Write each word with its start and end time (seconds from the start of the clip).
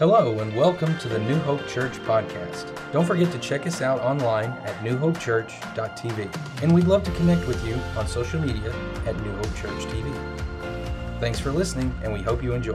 Hello, 0.00 0.40
and 0.40 0.56
welcome 0.56 0.98
to 0.98 1.08
the 1.08 1.20
New 1.20 1.36
Hope 1.36 1.64
Church 1.68 1.92
podcast. 2.00 2.66
Don't 2.90 3.04
forget 3.04 3.30
to 3.30 3.38
check 3.38 3.64
us 3.64 3.80
out 3.80 4.00
online 4.00 4.50
at 4.64 4.74
newhopechurch.tv. 4.80 6.62
And 6.64 6.74
we'd 6.74 6.88
love 6.88 7.04
to 7.04 7.12
connect 7.12 7.46
with 7.46 7.64
you 7.64 7.74
on 7.96 8.08
social 8.08 8.40
media 8.40 8.74
at 9.06 9.16
New 9.22 9.30
Hope 9.36 9.54
Church 9.54 9.84
TV. 9.84 10.12
Thanks 11.20 11.38
for 11.38 11.52
listening, 11.52 11.96
and 12.02 12.12
we 12.12 12.20
hope 12.20 12.42
you 12.42 12.54
enjoy. 12.54 12.74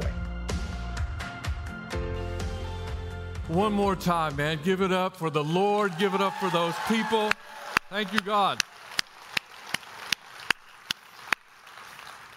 One 3.50 3.74
more 3.74 3.98
time, 3.98 4.38
man. 4.38 4.58
Give 4.64 4.82
it 4.82 4.94
up 4.94 5.18
for 5.18 5.30
the 5.30 5.44
Lord. 5.44 5.92
Give 6.00 6.14
it 6.14 6.22
up 6.22 6.36
for 6.36 6.50
those 6.52 6.76
people. 6.88 7.32
Thank 7.90 8.14
you, 8.14 8.22
God. 8.22 8.64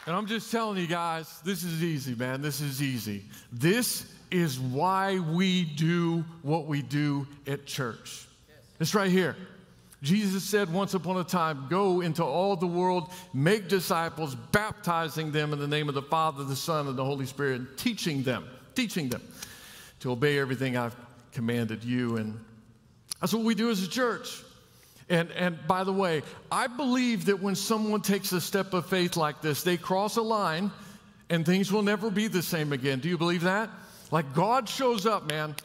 And 0.09 0.17
I'm 0.17 0.27
just 0.27 0.51
telling 0.51 0.77
you 0.77 0.89
guys, 0.89 1.41
this 1.45 1.62
is 1.62 1.85
easy, 1.85 2.17
man. 2.17 2.43
This 2.43 2.61
is 2.61 2.83
easy. 2.83 3.27
This 3.53 4.12
is 4.33 4.59
why 4.59 5.19
we 5.19 5.64
do 5.64 6.25
what 6.43 6.67
we 6.67 6.82
do 6.82 7.27
at 7.46 7.67
church. 7.67 8.27
It's 8.81 8.95
right 8.95 9.11
here. 9.11 9.36
Jesus 10.03 10.43
said 10.43 10.73
once 10.73 10.95
upon 10.95 11.18
a 11.18 11.25
time, 11.25 11.67
Go 11.71 12.00
into 12.00 12.25
all 12.25 12.57
the 12.57 12.67
world, 12.67 13.13
make 13.32 13.68
disciples, 13.68 14.35
baptizing 14.35 15.31
them 15.31 15.53
in 15.53 15.61
the 15.61 15.68
name 15.68 15.89
of 15.89 15.95
the 15.95 16.03
Father, 16.03 16.43
the 16.43 16.57
Son, 16.57 16.89
and 16.89 16.96
the 16.96 17.04
Holy 17.04 17.26
Spirit, 17.26 17.61
and 17.61 17.79
teaching 17.79 18.25
them, 18.25 18.45
teaching 18.75 19.09
them 19.09 19.23
to 20.00 20.11
obey 20.11 20.39
everything 20.39 20.76
I've 20.76 20.96
commanded 21.31 21.85
you. 21.85 22.17
And 22.17 22.39
that's 23.21 23.32
what 23.32 23.45
we 23.45 23.54
do 23.54 23.71
as 23.71 23.82
a 23.85 23.89
church. 23.89 24.43
And, 25.09 25.31
and 25.32 25.59
by 25.68 25.85
the 25.85 25.93
way, 25.93 26.23
I 26.51 26.67
believe 26.67 27.26
that 27.26 27.40
when 27.40 27.54
someone 27.54 28.01
takes 28.01 28.32
a 28.32 28.40
step 28.40 28.73
of 28.73 28.87
faith 28.87 29.17
like 29.17 29.40
this, 29.43 29.62
they 29.62 29.76
cross 29.76 30.17
a 30.17 30.23
line 30.23 30.73
and 31.31 31.46
things 31.46 31.71
will 31.71 31.82
never 31.82 32.11
be 32.11 32.28
the 32.28 32.42
same 32.42 32.73
again. 32.73 32.98
Do 32.98 33.09
you 33.09 33.19
believe 33.19 33.42
that? 33.42 33.70
Like 34.12 34.34
God 34.34 34.69
shows 34.69 35.06
up, 35.06 35.27
man, 35.27 35.56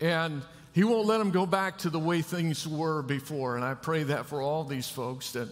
and 0.00 0.42
He 0.72 0.82
won't 0.84 1.06
let 1.06 1.18
them 1.18 1.30
go 1.30 1.44
back 1.44 1.78
to 1.78 1.90
the 1.90 1.98
way 1.98 2.22
things 2.22 2.66
were 2.66 3.02
before. 3.02 3.56
And 3.56 3.64
I 3.64 3.74
pray 3.74 4.04
that 4.04 4.26
for 4.26 4.40
all 4.40 4.64
these 4.64 4.88
folks 4.88 5.32
that 5.32 5.48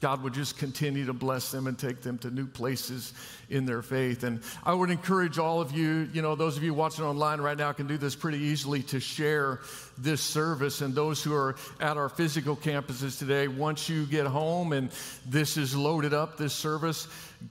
God 0.00 0.22
would 0.24 0.34
just 0.34 0.58
continue 0.58 1.06
to 1.06 1.12
bless 1.12 1.52
them 1.52 1.68
and 1.68 1.78
take 1.78 2.02
them 2.02 2.18
to 2.18 2.30
new 2.30 2.46
places 2.46 3.14
in 3.48 3.66
their 3.66 3.80
faith. 3.82 4.24
And 4.24 4.42
I 4.64 4.74
would 4.74 4.90
encourage 4.90 5.38
all 5.38 5.60
of 5.60 5.72
you, 5.72 6.10
you 6.12 6.20
know, 6.20 6.34
those 6.34 6.56
of 6.56 6.64
you 6.64 6.74
watching 6.74 7.04
online 7.04 7.40
right 7.40 7.56
now 7.56 7.72
can 7.72 7.86
do 7.86 7.96
this 7.96 8.16
pretty 8.16 8.38
easily 8.38 8.82
to 8.82 8.98
share 8.98 9.60
this 9.96 10.20
service. 10.20 10.80
And 10.80 10.92
those 10.92 11.22
who 11.22 11.32
are 11.32 11.54
at 11.80 11.96
our 11.96 12.08
physical 12.08 12.56
campuses 12.56 13.16
today, 13.16 13.46
once 13.46 13.88
you 13.88 14.04
get 14.06 14.26
home 14.26 14.72
and 14.72 14.90
this 15.24 15.56
is 15.56 15.74
loaded 15.74 16.12
up, 16.12 16.36
this 16.36 16.52
service, 16.52 17.06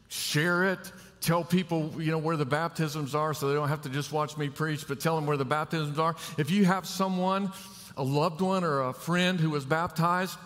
share 0.09 0.65
it 0.65 0.91
tell 1.23 1.43
people 1.43 1.91
you 1.97 2.11
know 2.11 2.17
where 2.17 2.35
the 2.35 2.45
baptisms 2.45 3.15
are 3.15 3.33
so 3.33 3.47
they 3.47 3.55
don't 3.55 3.69
have 3.69 3.81
to 3.81 3.89
just 3.89 4.11
watch 4.11 4.37
me 4.37 4.49
preach 4.49 4.85
but 4.87 4.99
tell 4.99 5.15
them 5.15 5.25
where 5.25 5.37
the 5.37 5.45
baptisms 5.45 5.97
are 5.97 6.15
if 6.37 6.51
you 6.51 6.65
have 6.65 6.85
someone 6.85 7.51
a 7.95 8.03
loved 8.03 8.41
one 8.41 8.63
or 8.63 8.81
a 8.81 8.93
friend 8.93 9.39
who 9.39 9.49
was 9.49 9.65
baptized 9.65 10.37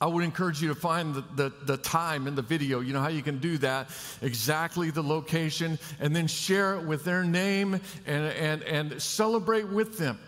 I 0.00 0.06
would 0.06 0.24
encourage 0.24 0.60
you 0.60 0.66
to 0.66 0.74
find 0.74 1.14
the, 1.14 1.24
the, 1.36 1.52
the, 1.64 1.76
time 1.76 2.26
in 2.26 2.34
the 2.34 2.42
video. 2.42 2.80
You 2.80 2.92
know 2.92 3.00
how 3.00 3.08
you 3.08 3.22
can 3.22 3.38
do 3.38 3.56
that, 3.58 3.88
exactly 4.20 4.90
the 4.90 5.00
location, 5.00 5.78
and 6.00 6.14
then 6.14 6.26
share 6.26 6.74
it 6.74 6.84
with 6.84 7.04
their 7.04 7.22
name 7.22 7.74
and, 8.04 8.24
and, 8.32 8.62
and 8.64 9.00
celebrate 9.00 9.68
with 9.68 9.98
them. 9.98 10.18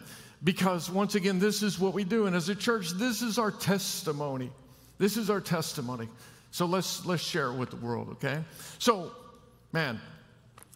Because 0.44 0.88
once 0.88 1.16
again, 1.16 1.40
this 1.40 1.64
is 1.64 1.80
what 1.80 1.92
we 1.92 2.04
do. 2.04 2.26
And 2.26 2.36
as 2.36 2.48
a 2.48 2.54
church, 2.54 2.90
this 2.90 3.20
is 3.20 3.36
our 3.36 3.50
testimony. 3.50 4.52
This 4.98 5.16
is 5.16 5.28
our 5.28 5.40
testimony. 5.40 6.08
So 6.52 6.66
let's, 6.66 7.04
let's 7.04 7.24
share 7.24 7.48
it 7.48 7.54
with 7.54 7.70
the 7.70 7.76
world, 7.76 8.10
okay? 8.10 8.44
So, 8.78 9.10
man, 9.74 10.00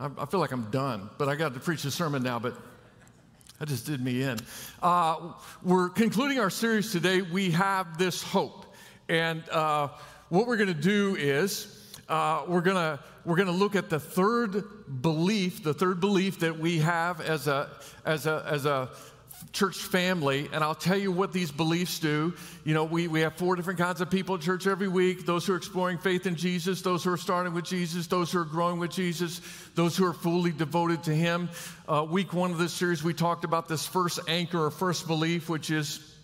I, 0.01 0.11
I 0.19 0.27
feel 0.27 0.41
like 0.41 0.51
I'm 0.51 0.73
done, 0.73 1.09
but 1.19 1.29
I 1.29 1.37
got 1.37 1.55
to 1.55 1.61
preach 1.61 1.85
a 1.85 1.91
sermon 1.91 2.21
now, 2.21 2.41
but 2.41 2.57
that 3.61 3.69
just 3.69 3.87
did 3.87 4.03
me 4.03 4.23
in. 4.23 4.39
Uh, 4.83 5.35
we're 5.63 5.89
concluding 5.89 6.41
our 6.41 6.51
series 6.51 6.91
today. 6.91 7.23
We 7.23 7.53
have 7.53 7.97
this 7.97 8.25
hope. 8.25 8.75
And 9.09 9.49
uh, 9.51 9.91
what 10.31 10.49
we're 10.49 10.57
going 10.57 10.75
to 10.75 10.75
do 10.75 11.15
is 11.15 11.97
uh, 12.09 12.43
we're 12.49 12.61
going 12.61 12.77
to 12.77 12.99
we're 13.25 13.37
going 13.37 13.47
to 13.47 13.53
look 13.53 13.77
at 13.77 13.89
the 13.89 14.01
third 14.01 14.65
belief, 15.01 15.63
the 15.63 15.75
third 15.75 16.01
belief 16.01 16.41
that 16.41 16.59
we 16.59 16.79
have 16.79 17.21
as 17.21 17.47
a 17.47 17.71
as 18.05 18.27
a 18.27 18.45
as 18.51 18.67
a 18.67 18.91
church 19.53 19.77
family, 19.77 20.49
and 20.53 20.63
I'll 20.63 20.75
tell 20.75 20.97
you 20.97 21.11
what 21.11 21.33
these 21.33 21.51
beliefs 21.51 21.99
do. 21.99 22.35
You 22.65 22.75
know, 22.75 22.85
we, 22.85 23.09
we 23.09 23.21
have 23.21 23.35
four 23.35 23.57
different 23.57 23.79
kinds 23.79 24.01
of 24.01 24.11
people 24.11 24.35
at 24.35 24.41
church 24.43 24.67
every 24.67 24.89
week 24.89 25.27
those 25.27 25.47
who 25.47 25.55
are 25.55 25.57
exploring 25.57 25.99
faith 25.99 26.27
in 26.27 26.37
Jesus, 26.37 26.83
those 26.83 27.05
who 27.05 27.13
are 27.13 27.17
starting 27.17 27.55
with 27.55 27.65
Jesus, 27.65 28.07
those 28.07 28.31
who 28.31 28.41
are 28.41 28.45
growing 28.45 28.79
with 28.79 28.91
Jesus, 28.91 29.41
those 29.75 29.97
who 29.97 30.05
are 30.05 30.13
fully 30.13 30.53
devoted 30.53 31.03
to 31.05 31.15
Him. 31.15 31.49
Uh, 31.89 32.07
week 32.09 32.33
one 32.33 32.51
of 32.51 32.59
this 32.59 32.73
series, 32.73 33.03
we 33.03 33.15
talked 33.15 33.45
about 33.45 33.69
this 33.69 33.87
first 33.87 34.21
anchor 34.29 34.67
or 34.67 34.71
first 34.71 35.07
belief, 35.07 35.49
which 35.49 35.71
is 35.71 36.15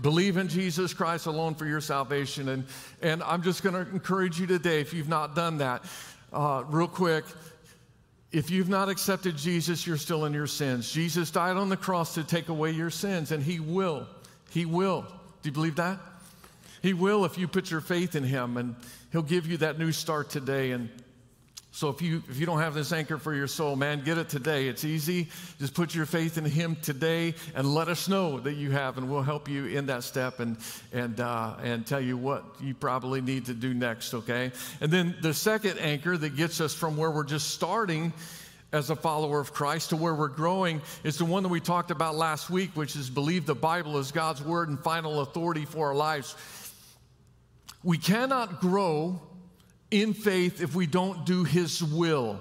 Believe 0.00 0.36
in 0.36 0.46
Jesus 0.46 0.94
Christ 0.94 1.26
alone 1.26 1.56
for 1.56 1.66
your 1.66 1.80
salvation. 1.80 2.48
And, 2.48 2.64
and 3.02 3.20
I'm 3.22 3.42
just 3.42 3.64
going 3.64 3.74
to 3.74 3.90
encourage 3.90 4.38
you 4.38 4.46
today, 4.46 4.80
if 4.80 4.94
you've 4.94 5.08
not 5.08 5.34
done 5.34 5.58
that, 5.58 5.84
uh, 6.32 6.62
real 6.68 6.86
quick, 6.86 7.24
if 8.30 8.50
you've 8.50 8.68
not 8.68 8.88
accepted 8.88 9.36
Jesus, 9.36 9.86
you're 9.86 9.96
still 9.96 10.26
in 10.26 10.34
your 10.34 10.46
sins. 10.46 10.92
Jesus 10.92 11.30
died 11.30 11.56
on 11.56 11.68
the 11.68 11.76
cross 11.76 12.14
to 12.14 12.24
take 12.24 12.48
away 12.48 12.72
your 12.72 12.90
sins, 12.90 13.32
and 13.32 13.42
He 13.42 13.58
will. 13.58 14.06
He 14.50 14.66
will. 14.66 15.02
Do 15.42 15.48
you 15.48 15.52
believe 15.52 15.76
that? 15.76 15.98
He 16.82 16.92
will 16.92 17.24
if 17.24 17.38
you 17.38 17.48
put 17.48 17.70
your 17.70 17.80
faith 17.80 18.14
in 18.14 18.24
Him, 18.24 18.56
and 18.56 18.76
He'll 19.12 19.22
give 19.22 19.46
you 19.46 19.56
that 19.58 19.78
new 19.78 19.92
start 19.92 20.28
today. 20.28 20.72
And 20.72 20.90
so 21.78 21.90
if 21.90 22.02
you 22.02 22.24
if 22.28 22.40
you 22.40 22.44
don't 22.44 22.58
have 22.58 22.74
this 22.74 22.92
anchor 22.92 23.18
for 23.18 23.32
your 23.32 23.46
soul, 23.46 23.76
man, 23.76 24.00
get 24.00 24.18
it 24.18 24.28
today. 24.28 24.66
It's 24.66 24.84
easy. 24.84 25.28
Just 25.60 25.74
put 25.74 25.94
your 25.94 26.06
faith 26.06 26.36
in 26.36 26.44
Him 26.44 26.76
today, 26.82 27.36
and 27.54 27.72
let 27.72 27.86
us 27.86 28.08
know 28.08 28.40
that 28.40 28.54
you 28.54 28.72
have, 28.72 28.98
and 28.98 29.08
we'll 29.08 29.22
help 29.22 29.48
you 29.48 29.66
in 29.66 29.86
that 29.86 30.02
step 30.02 30.40
and 30.40 30.56
and 30.92 31.20
uh, 31.20 31.54
and 31.62 31.86
tell 31.86 32.00
you 32.00 32.16
what 32.16 32.44
you 32.60 32.74
probably 32.74 33.20
need 33.20 33.46
to 33.46 33.54
do 33.54 33.74
next. 33.74 34.12
Okay. 34.12 34.50
And 34.80 34.90
then 34.90 35.14
the 35.22 35.32
second 35.32 35.78
anchor 35.78 36.16
that 36.16 36.34
gets 36.34 36.60
us 36.60 36.74
from 36.74 36.96
where 36.96 37.12
we're 37.12 37.22
just 37.22 37.50
starting 37.50 38.12
as 38.72 38.90
a 38.90 38.96
follower 38.96 39.38
of 39.38 39.52
Christ 39.52 39.90
to 39.90 39.96
where 39.96 40.16
we're 40.16 40.26
growing 40.26 40.82
is 41.04 41.16
the 41.16 41.26
one 41.26 41.44
that 41.44 41.48
we 41.48 41.60
talked 41.60 41.92
about 41.92 42.16
last 42.16 42.50
week, 42.50 42.70
which 42.74 42.96
is 42.96 43.08
believe 43.08 43.46
the 43.46 43.54
Bible 43.54 43.98
is 43.98 44.10
God's 44.10 44.42
word 44.42 44.68
and 44.68 44.80
final 44.80 45.20
authority 45.20 45.64
for 45.64 45.86
our 45.86 45.94
lives. 45.94 46.34
We 47.84 47.98
cannot 47.98 48.60
grow 48.60 49.22
in 49.90 50.14
faith 50.14 50.60
if 50.60 50.74
we 50.74 50.86
don't 50.86 51.24
do 51.24 51.44
His 51.44 51.82
will. 51.82 52.40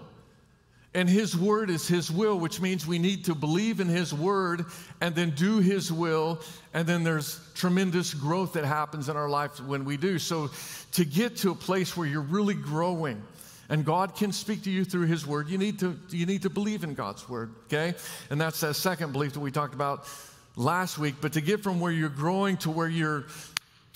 And 0.93 1.07
His 1.07 1.37
word 1.37 1.69
is 1.69 1.87
His 1.87 2.09
will, 2.09 2.39
which 2.39 2.59
means 2.59 2.87
we 2.87 2.97
need 2.97 3.25
to 3.25 3.35
believe 3.35 3.79
in 3.79 3.87
His 3.87 4.13
word 4.13 4.65
and 4.99 5.13
then 5.13 5.31
do 5.31 5.59
His 5.59 5.91
will. 5.91 6.41
And 6.73 6.87
then 6.87 7.03
there's 7.03 7.39
tremendous 7.53 8.13
growth 8.13 8.53
that 8.53 8.65
happens 8.65 9.09
in 9.09 9.15
our 9.15 9.29
life 9.29 9.59
when 9.59 9.85
we 9.85 9.97
do. 9.97 10.17
So, 10.17 10.49
to 10.93 11.05
get 11.05 11.37
to 11.37 11.51
a 11.51 11.55
place 11.55 11.95
where 11.95 12.07
you're 12.07 12.21
really 12.21 12.55
growing, 12.55 13.21
and 13.69 13.83
God 13.83 14.15
can 14.15 14.31
speak 14.31 14.63
to 14.63 14.71
you 14.71 14.85
through 14.85 15.07
His 15.07 15.27
Word. 15.27 15.49
You 15.49 15.57
need 15.57 15.79
to 15.79 15.99
you 16.09 16.25
need 16.25 16.43
to 16.43 16.49
believe 16.49 16.83
in 16.83 16.93
God's 16.93 17.27
Word, 17.27 17.51
okay? 17.65 17.93
And 18.29 18.39
that's 18.39 18.61
that 18.61 18.75
second 18.75 19.11
belief 19.11 19.33
that 19.33 19.41
we 19.41 19.51
talked 19.51 19.73
about 19.73 20.07
last 20.55 20.97
week. 20.97 21.15
But 21.21 21.33
to 21.33 21.41
get 21.41 21.61
from 21.61 21.79
where 21.79 21.91
you're 21.91 22.09
growing 22.09 22.57
to 22.57 22.71
where 22.71 22.87
you're 22.87 23.25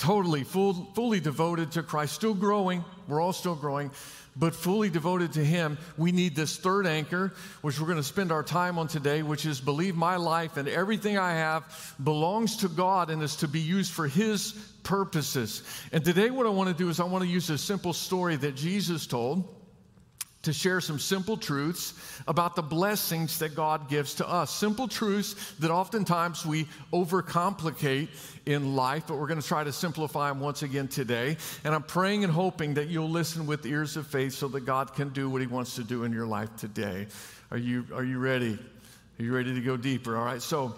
totally, 0.02 0.44
full, 0.44 0.74
fully 0.96 1.20
devoted 1.20 1.72
to 1.74 1.84
Christ, 1.84 2.16
still 2.16 2.34
growing. 2.34 2.84
We're 3.08 3.22
all 3.22 3.34
still 3.34 3.54
growing, 3.54 3.92
but 4.36 4.56
fully 4.56 4.90
devoted 4.90 5.34
to 5.34 5.46
Him. 5.46 5.78
We 5.96 6.12
need 6.12 6.36
this 6.36 6.58
third 6.58 6.88
anchor, 6.88 7.34
which 7.62 7.80
we're 7.80 7.86
going 7.86 7.98
to 7.98 8.04
spend 8.04 8.32
our 8.32 8.42
time 8.42 8.80
on 8.80 8.88
today, 8.88 9.22
which 9.22 9.46
is 9.46 9.62
believe 9.62 9.96
my 9.96 10.16
life 10.16 10.58
and 10.58 10.68
everything 10.68 11.20
I 11.20 11.34
have 11.34 11.96
belongs 12.04 12.58
to 12.58 12.68
God 12.68 13.12
and 13.12 13.22
is 13.22 13.36
to 13.38 13.48
be 13.48 13.60
used 13.60 13.94
for 13.94 14.08
His 14.08 14.54
purposes. 14.82 15.62
And 15.92 16.04
today, 16.04 16.32
what 16.32 16.48
I 16.48 16.50
want 16.50 16.70
to 16.70 16.76
do 16.76 16.90
is 16.90 17.00
I 17.00 17.04
want 17.04 17.24
to 17.24 17.30
use 17.30 17.52
a 17.52 17.58
simple 17.58 17.94
story 17.94 18.38
that 18.38 18.56
Jesus 18.56 19.06
told 19.06 19.61
to 20.44 20.52
share 20.52 20.82
some 20.82 20.98
simple 20.98 21.38
truths 21.38 21.94
about 22.28 22.56
the 22.56 22.62
blessings 22.62 23.40
that 23.40 23.56
God 23.56 23.90
gives 23.90 24.16
to 24.16 24.28
us. 24.28 24.50
Simple 24.50 24.88
truths 24.88 25.54
that 25.60 25.70
oftentimes 25.70 26.46
we 26.46 26.68
overcomplicate 26.92 28.08
in 28.46 28.76
life, 28.76 29.06
but 29.08 29.18
we're 29.18 29.28
going 29.28 29.42
to 29.42 29.48
try 29.48 29.64
to 29.64 29.72
simplify 29.72 30.30
them 30.30 30.40
once 30.40 30.64
again 30.64 30.88
today. 30.88 31.38
And 31.64 31.76
I'm 31.76 31.84
praying 31.84 32.24
and 32.24 32.34
hoping 32.34 32.74
that 32.76 32.88
you'll 32.88 33.10
listen 33.10 33.46
with 33.46 33.66
ears 33.66 33.98
of 33.98 34.08
faith 34.08 34.34
so 34.34 34.48
that 34.50 34.62
God 34.62 34.96
can 34.96 35.10
do 35.10 35.30
what 35.30 35.42
He 35.42 35.48
wants 35.48 35.76
to 35.76 35.84
do 35.84 36.04
in 36.06 36.12
your 36.12 36.26
life 36.26 36.56
today. 36.58 37.08
Are 37.52 37.58
you, 37.58 37.86
are 37.94 38.04
you 38.04 38.18
ready? 38.18 38.58
Are 39.20 39.24
you 39.24 39.36
ready 39.36 39.54
to 39.54 39.62
go 39.62 39.78
deeper? 39.78 40.18
All 40.18 40.26
right, 40.26 40.42
so 40.42 40.74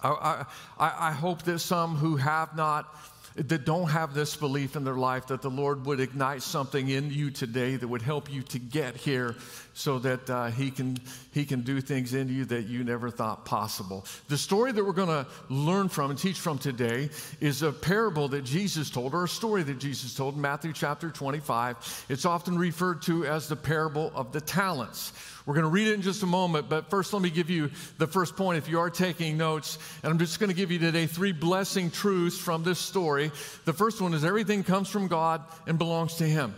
I, 0.00 0.44
I, 0.78 1.08
I 1.08 1.12
hope 1.12 1.42
that 1.42 1.58
some 1.58 1.96
who 1.96 2.16
have 2.16 2.54
not 2.56 2.94
that 3.36 3.64
don't 3.64 3.88
have 3.88 4.14
this 4.14 4.36
belief 4.36 4.76
in 4.76 4.84
their 4.84 4.96
life 4.96 5.28
that 5.28 5.42
the 5.42 5.50
Lord 5.50 5.86
would 5.86 6.00
ignite 6.00 6.42
something 6.42 6.88
in 6.88 7.10
you 7.10 7.30
today 7.30 7.76
that 7.76 7.88
would 7.88 8.02
help 8.02 8.30
you 8.32 8.42
to 8.42 8.58
get 8.58 8.96
here 8.96 9.36
so 9.74 9.98
that 10.00 10.28
uh, 10.28 10.46
he, 10.48 10.70
can, 10.70 10.98
he 11.32 11.44
can 11.44 11.62
do 11.62 11.80
things 11.80 12.14
in 12.14 12.28
you 12.28 12.44
that 12.46 12.66
you 12.66 12.84
never 12.84 13.10
thought 13.10 13.44
possible. 13.44 14.04
The 14.28 14.36
story 14.36 14.72
that 14.72 14.84
we're 14.84 14.92
going 14.92 15.08
to 15.08 15.26
learn 15.48 15.88
from 15.88 16.10
and 16.10 16.18
teach 16.18 16.38
from 16.38 16.58
today 16.58 17.10
is 17.40 17.62
a 17.62 17.72
parable 17.72 18.28
that 18.28 18.44
Jesus 18.44 18.90
told, 18.90 19.14
or 19.14 19.24
a 19.24 19.28
story 19.28 19.62
that 19.62 19.78
Jesus 19.78 20.14
told 20.14 20.34
in 20.34 20.40
Matthew 20.40 20.72
chapter 20.72 21.10
25. 21.10 22.06
It's 22.08 22.26
often 22.26 22.58
referred 22.58 23.02
to 23.02 23.26
as 23.26 23.48
the 23.48 23.56
parable 23.56 24.12
of 24.14 24.32
the 24.32 24.40
talents. 24.40 25.12
We're 25.44 25.54
going 25.54 25.64
to 25.64 25.70
read 25.70 25.88
it 25.88 25.94
in 25.94 26.02
just 26.02 26.22
a 26.22 26.26
moment, 26.26 26.68
but 26.68 26.88
first 26.88 27.12
let 27.12 27.20
me 27.20 27.30
give 27.30 27.50
you 27.50 27.70
the 27.98 28.06
first 28.06 28.36
point 28.36 28.58
if 28.58 28.68
you 28.68 28.78
are 28.78 28.90
taking 28.90 29.36
notes. 29.36 29.78
And 30.02 30.12
I'm 30.12 30.18
just 30.18 30.38
going 30.38 30.50
to 30.50 30.56
give 30.56 30.70
you 30.70 30.78
today 30.78 31.06
three 31.06 31.32
blessing 31.32 31.90
truths 31.90 32.38
from 32.38 32.62
this 32.62 32.78
story. 32.78 33.32
The 33.64 33.72
first 33.72 34.00
one 34.00 34.14
is 34.14 34.24
everything 34.24 34.62
comes 34.62 34.88
from 34.88 35.08
God 35.08 35.42
and 35.66 35.78
belongs 35.78 36.16
to 36.16 36.24
Him. 36.24 36.54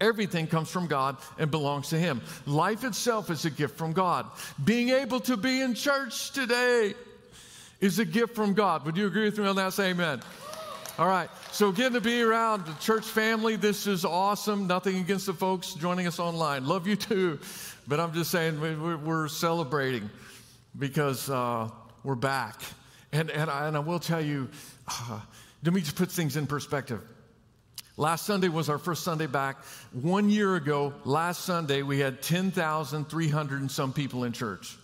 Everything 0.00 0.46
comes 0.46 0.70
from 0.70 0.86
God 0.86 1.18
and 1.38 1.50
belongs 1.50 1.90
to 1.90 1.98
Him. 1.98 2.22
Life 2.46 2.84
itself 2.84 3.30
is 3.30 3.44
a 3.44 3.50
gift 3.50 3.76
from 3.76 3.92
God. 3.92 4.26
Being 4.64 4.88
able 4.88 5.20
to 5.20 5.36
be 5.36 5.60
in 5.60 5.74
church 5.74 6.32
today 6.32 6.94
is 7.80 7.98
a 7.98 8.04
gift 8.04 8.34
from 8.34 8.54
God. 8.54 8.84
Would 8.86 8.96
you 8.96 9.06
agree 9.06 9.24
with 9.24 9.38
me 9.38 9.46
on 9.46 9.56
that? 9.56 9.74
Say 9.74 9.90
amen. 9.90 10.22
All 11.00 11.08
right. 11.08 11.30
So, 11.52 11.72
getting 11.72 11.94
to 11.94 12.02
be 12.02 12.20
around 12.20 12.66
the 12.66 12.74
church 12.74 13.06
family, 13.06 13.56
this 13.56 13.86
is 13.86 14.04
awesome. 14.04 14.66
Nothing 14.66 14.98
against 14.98 15.24
the 15.24 15.32
folks 15.32 15.72
joining 15.72 16.06
us 16.06 16.18
online. 16.18 16.66
Love 16.66 16.86
you 16.86 16.94
too. 16.94 17.38
But 17.88 18.00
I'm 18.00 18.12
just 18.12 18.30
saying 18.30 18.60
we're 18.60 19.28
celebrating 19.28 20.10
because 20.78 21.30
uh, 21.30 21.70
we're 22.04 22.16
back. 22.16 22.60
And, 23.12 23.30
and, 23.30 23.48
I, 23.48 23.66
and 23.66 23.78
I 23.78 23.80
will 23.80 23.98
tell 23.98 24.20
you, 24.20 24.50
uh, 24.86 25.20
let 25.64 25.72
me 25.72 25.80
just 25.80 25.96
put 25.96 26.12
things 26.12 26.36
in 26.36 26.46
perspective. 26.46 27.00
Last 27.96 28.26
Sunday 28.26 28.50
was 28.50 28.68
our 28.68 28.76
first 28.76 29.02
Sunday 29.02 29.26
back. 29.26 29.64
One 29.92 30.28
year 30.28 30.56
ago, 30.56 30.92
last 31.06 31.46
Sunday, 31.46 31.80
we 31.80 31.98
had 31.98 32.20
10,300 32.20 33.60
and 33.62 33.70
some 33.70 33.94
people 33.94 34.24
in 34.24 34.32
church. 34.32 34.76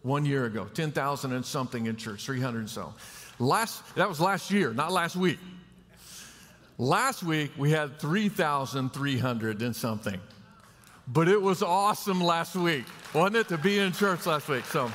One 0.00 0.24
year 0.24 0.46
ago, 0.46 0.66
10,000 0.72 1.32
and 1.34 1.44
something 1.44 1.84
in 1.84 1.96
church, 1.96 2.24
300 2.24 2.60
and 2.60 2.70
so. 2.70 2.94
Last, 3.38 3.82
that 3.94 4.08
was 4.08 4.20
last 4.20 4.50
year, 4.50 4.72
not 4.72 4.92
last 4.92 5.16
week. 5.16 5.38
Last 6.76 7.22
week 7.22 7.52
we 7.56 7.70
had 7.70 7.98
3,300 7.98 9.62
and 9.62 9.74
something. 9.74 10.20
But 11.06 11.28
it 11.28 11.40
was 11.40 11.62
awesome 11.62 12.20
last 12.20 12.54
week, 12.54 12.84
wasn't 13.14 13.36
it, 13.36 13.48
to 13.48 13.58
be 13.58 13.78
in 13.78 13.92
church 13.92 14.26
last 14.26 14.48
week? 14.48 14.64
So, 14.66 14.90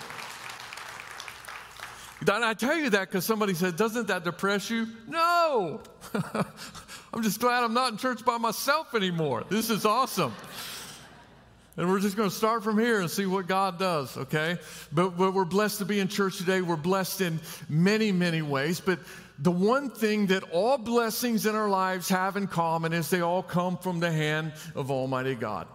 and 2.22 2.46
I 2.46 2.54
tell 2.54 2.78
you 2.78 2.90
that 2.92 3.10
because 3.10 3.26
somebody 3.26 3.54
said, 3.54 3.76
Doesn't 3.76 4.08
that 4.08 4.24
depress 4.24 4.70
you? 4.70 4.88
No. 5.08 5.82
I'm 7.14 7.22
just 7.22 7.40
glad 7.40 7.64
I'm 7.64 7.74
not 7.74 7.92
in 7.92 7.98
church 7.98 8.24
by 8.24 8.38
myself 8.38 8.96
anymore. 8.96 9.44
This 9.50 9.70
is 9.70 9.86
awesome. 9.86 10.34
And 11.76 11.90
we're 11.90 12.00
just 12.00 12.16
going 12.16 12.30
to 12.30 12.36
start 12.36 12.64
from 12.64 12.78
here 12.78 13.02
and 13.02 13.10
see 13.10 13.26
what 13.26 13.48
God 13.48 13.80
does, 13.80 14.16
okay? 14.16 14.60
But, 14.92 15.18
but 15.18 15.34
we're 15.34 15.44
blessed 15.44 15.80
to 15.80 15.86
be 15.86 16.00
in 16.00 16.08
church 16.08 16.38
today. 16.38 16.62
We're 16.62 16.76
blessed 16.76 17.22
in 17.22 17.40
many, 17.68 18.12
many 18.12 18.44
ways. 18.44 18.80
But 18.80 19.00
the 19.40 19.52
one 19.52 19.90
thing 19.90 20.28
that 20.28 20.44
all 20.52 20.78
blessings 20.78 21.48
in 21.48 21.56
our 21.56 21.70
lives 21.70 22.10
have 22.10 22.38
in 22.38 22.46
common 22.46 22.94
is 22.94 23.10
they 23.10 23.22
all 23.22 23.42
come 23.42 23.78
from 23.78 24.00
the 24.00 24.12
hand 24.12 24.54
of 24.76 24.92
Almighty 24.92 25.34
God. 25.34 25.68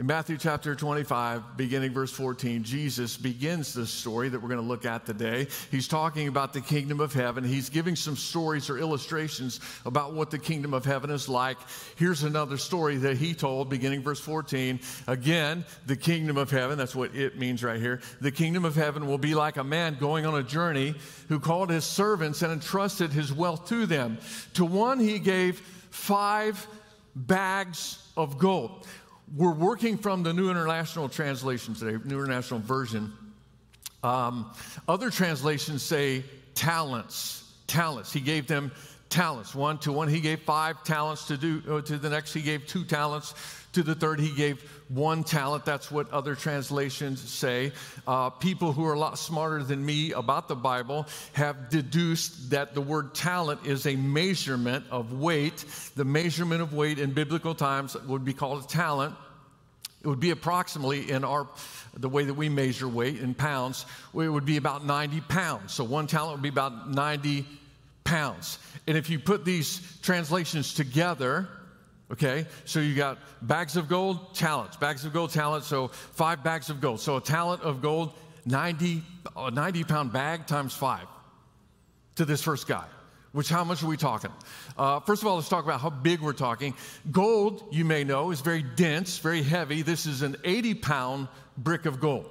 In 0.00 0.06
Matthew 0.06 0.38
chapter 0.38 0.74
25, 0.74 1.58
beginning 1.58 1.92
verse 1.92 2.10
14, 2.10 2.64
Jesus 2.64 3.18
begins 3.18 3.74
this 3.74 3.90
story 3.90 4.30
that 4.30 4.40
we're 4.40 4.48
going 4.48 4.62
to 4.62 4.66
look 4.66 4.86
at 4.86 5.04
today. 5.04 5.46
He's 5.70 5.88
talking 5.88 6.26
about 6.26 6.54
the 6.54 6.62
kingdom 6.62 7.00
of 7.00 7.12
heaven. 7.12 7.44
He's 7.44 7.68
giving 7.68 7.96
some 7.96 8.16
stories 8.16 8.70
or 8.70 8.78
illustrations 8.78 9.60
about 9.84 10.14
what 10.14 10.30
the 10.30 10.38
kingdom 10.38 10.72
of 10.72 10.86
heaven 10.86 11.10
is 11.10 11.28
like. 11.28 11.58
Here's 11.96 12.22
another 12.22 12.56
story 12.56 12.96
that 12.96 13.18
he 13.18 13.34
told, 13.34 13.68
beginning 13.68 14.02
verse 14.02 14.20
14. 14.20 14.80
Again, 15.06 15.66
the 15.84 15.96
kingdom 15.96 16.38
of 16.38 16.50
heaven, 16.50 16.78
that's 16.78 16.96
what 16.96 17.14
it 17.14 17.38
means 17.38 17.62
right 17.62 17.78
here. 17.78 18.00
The 18.22 18.32
kingdom 18.32 18.64
of 18.64 18.74
heaven 18.74 19.06
will 19.06 19.18
be 19.18 19.34
like 19.34 19.58
a 19.58 19.64
man 19.64 19.98
going 20.00 20.24
on 20.24 20.34
a 20.34 20.42
journey 20.42 20.94
who 21.28 21.38
called 21.38 21.68
his 21.68 21.84
servants 21.84 22.40
and 22.40 22.50
entrusted 22.50 23.12
his 23.12 23.34
wealth 23.34 23.68
to 23.68 23.84
them. 23.84 24.16
To 24.54 24.64
one 24.64 24.98
he 24.98 25.18
gave 25.18 25.60
five 25.90 26.66
bags 27.14 28.02
of 28.16 28.38
gold 28.38 28.86
we're 29.36 29.52
working 29.52 29.96
from 29.96 30.22
the 30.22 30.32
New 30.32 30.50
International 30.50 31.08
Translation 31.08 31.74
today, 31.74 31.98
New 32.04 32.18
International 32.18 32.60
Version. 32.60 33.12
Um, 34.02 34.50
other 34.88 35.10
translations 35.10 35.82
say 35.82 36.24
talents, 36.54 37.52
talents. 37.66 38.12
He 38.12 38.20
gave 38.20 38.46
them 38.46 38.72
talents. 39.08 39.54
One 39.54 39.78
to 39.78 39.92
one, 39.92 40.08
he 40.08 40.20
gave 40.20 40.40
five 40.40 40.82
talents 40.84 41.26
to 41.28 41.36
do. 41.36 41.62
Uh, 41.68 41.80
to 41.82 41.98
the 41.98 42.10
next, 42.10 42.32
he 42.32 42.42
gave 42.42 42.66
two 42.66 42.84
talents. 42.84 43.34
To 43.74 43.82
the 43.84 43.94
third, 43.94 44.18
he 44.18 44.32
gave 44.34 44.60
one 44.88 45.22
talent. 45.22 45.64
That's 45.64 45.90
what 45.90 46.10
other 46.10 46.34
translations 46.34 47.20
say. 47.20 47.72
Uh, 48.06 48.30
people 48.30 48.72
who 48.72 48.84
are 48.84 48.94
a 48.94 48.98
lot 48.98 49.16
smarter 49.16 49.62
than 49.62 49.84
me 49.84 50.12
about 50.12 50.48
the 50.48 50.56
Bible 50.56 51.06
have 51.34 51.68
deduced 51.68 52.50
that 52.50 52.74
the 52.74 52.80
word 52.80 53.14
talent 53.14 53.64
is 53.64 53.86
a 53.86 53.94
measurement 53.94 54.84
of 54.90 55.12
weight. 55.12 55.64
The 55.94 56.04
measurement 56.04 56.62
of 56.62 56.74
weight 56.74 56.98
in 56.98 57.12
biblical 57.12 57.54
times 57.54 57.96
would 58.06 58.24
be 58.24 58.32
called 58.32 58.64
a 58.64 58.66
talent. 58.66 59.14
It 60.02 60.08
would 60.08 60.20
be 60.20 60.30
approximately 60.30 61.10
in 61.10 61.24
our 61.24 61.46
the 61.94 62.08
way 62.08 62.24
that 62.24 62.34
we 62.34 62.48
measure 62.48 62.88
weight 62.88 63.18
in 63.18 63.34
pounds, 63.34 63.84
it 64.14 64.28
would 64.28 64.44
be 64.44 64.56
about 64.56 64.84
90 64.84 65.20
pounds. 65.22 65.72
So 65.72 65.84
one 65.84 66.06
talent 66.06 66.34
would 66.34 66.42
be 66.42 66.48
about 66.48 66.90
90 66.90 67.44
pounds. 68.04 68.58
And 68.86 68.96
if 68.96 69.10
you 69.10 69.18
put 69.18 69.44
these 69.44 69.80
translations 70.02 70.74
together, 70.74 71.48
Okay, 72.12 72.46
so 72.64 72.80
you 72.80 72.96
got 72.96 73.18
bags 73.40 73.76
of 73.76 73.88
gold, 73.88 74.34
talents, 74.34 74.76
bags 74.76 75.04
of 75.04 75.12
gold, 75.12 75.30
talents. 75.30 75.68
So 75.68 75.88
five 75.88 76.42
bags 76.42 76.68
of 76.68 76.80
gold. 76.80 77.00
So 77.00 77.16
a 77.16 77.20
talent 77.20 77.62
of 77.62 77.80
gold, 77.80 78.14
90, 78.46 79.02
a 79.36 79.50
90 79.50 79.84
pound 79.84 80.12
bag 80.12 80.46
times 80.46 80.74
five 80.74 81.06
to 82.16 82.24
this 82.24 82.42
first 82.42 82.66
guy. 82.66 82.84
Which, 83.32 83.48
how 83.48 83.62
much 83.62 83.84
are 83.84 83.86
we 83.86 83.96
talking? 83.96 84.32
Uh, 84.76 84.98
first 85.00 85.22
of 85.22 85.28
all, 85.28 85.36
let's 85.36 85.48
talk 85.48 85.62
about 85.62 85.80
how 85.80 85.90
big 85.90 86.20
we're 86.20 86.32
talking. 86.32 86.74
Gold, 87.12 87.62
you 87.70 87.84
may 87.84 88.02
know, 88.02 88.32
is 88.32 88.40
very 88.40 88.62
dense, 88.62 89.18
very 89.18 89.42
heavy. 89.42 89.82
This 89.82 90.04
is 90.04 90.22
an 90.22 90.34
80 90.42 90.74
pound 90.74 91.28
brick 91.56 91.86
of 91.86 92.00
gold. 92.00 92.28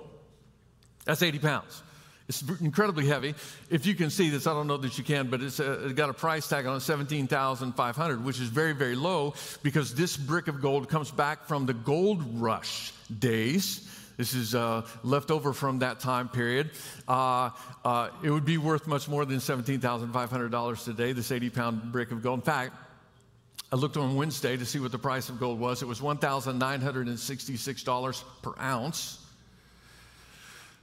That's 1.05 1.23
80 1.23 1.39
pounds. 1.39 1.83
It's 2.29 2.41
incredibly 2.61 3.05
heavy. 3.07 3.33
If 3.71 3.87
you 3.87 3.95
can 3.95 4.11
see 4.11 4.29
this, 4.29 4.45
I 4.45 4.53
don't 4.53 4.67
know 4.67 4.77
that 4.77 4.99
you 4.99 5.03
can, 5.03 5.31
but 5.31 5.41
it's, 5.41 5.59
a, 5.59 5.85
it's 5.85 5.93
got 5.93 6.11
a 6.11 6.13
price 6.13 6.47
tag 6.47 6.67
on 6.67 6.77
it, 6.77 6.81
17,500, 6.81 8.23
which 8.23 8.39
is 8.39 8.49
very, 8.49 8.73
very 8.73 8.93
low 8.93 9.33
because 9.63 9.95
this 9.95 10.15
brick 10.15 10.47
of 10.47 10.61
gold 10.61 10.89
comes 10.89 11.09
back 11.09 11.47
from 11.47 11.65
the 11.65 11.73
gold 11.73 12.39
rush 12.39 12.93
days. 13.17 13.89
This 14.15 14.35
is 14.35 14.53
uh, 14.53 14.85
left 15.01 15.31
over 15.31 15.53
from 15.53 15.79
that 15.79 16.01
time 16.01 16.29
period. 16.29 16.69
Uh, 17.07 17.49
uh, 17.83 18.09
it 18.21 18.29
would 18.29 18.45
be 18.45 18.59
worth 18.59 18.85
much 18.85 19.07
more 19.07 19.25
than 19.25 19.37
$17,500 19.37 20.83
today, 20.83 21.13
this 21.13 21.31
80 21.31 21.49
pound 21.49 21.91
brick 21.91 22.11
of 22.11 22.21
gold. 22.21 22.37
In 22.39 22.45
fact, 22.45 22.75
I 23.71 23.75
looked 23.75 23.97
on 23.97 24.15
Wednesday 24.15 24.55
to 24.55 24.67
see 24.67 24.79
what 24.79 24.91
the 24.91 24.99
price 24.99 25.29
of 25.29 25.39
gold 25.39 25.59
was. 25.59 25.81
It 25.81 25.87
was 25.87 25.99
$1,966 25.99 28.23
per 28.43 28.53
ounce. 28.61 29.18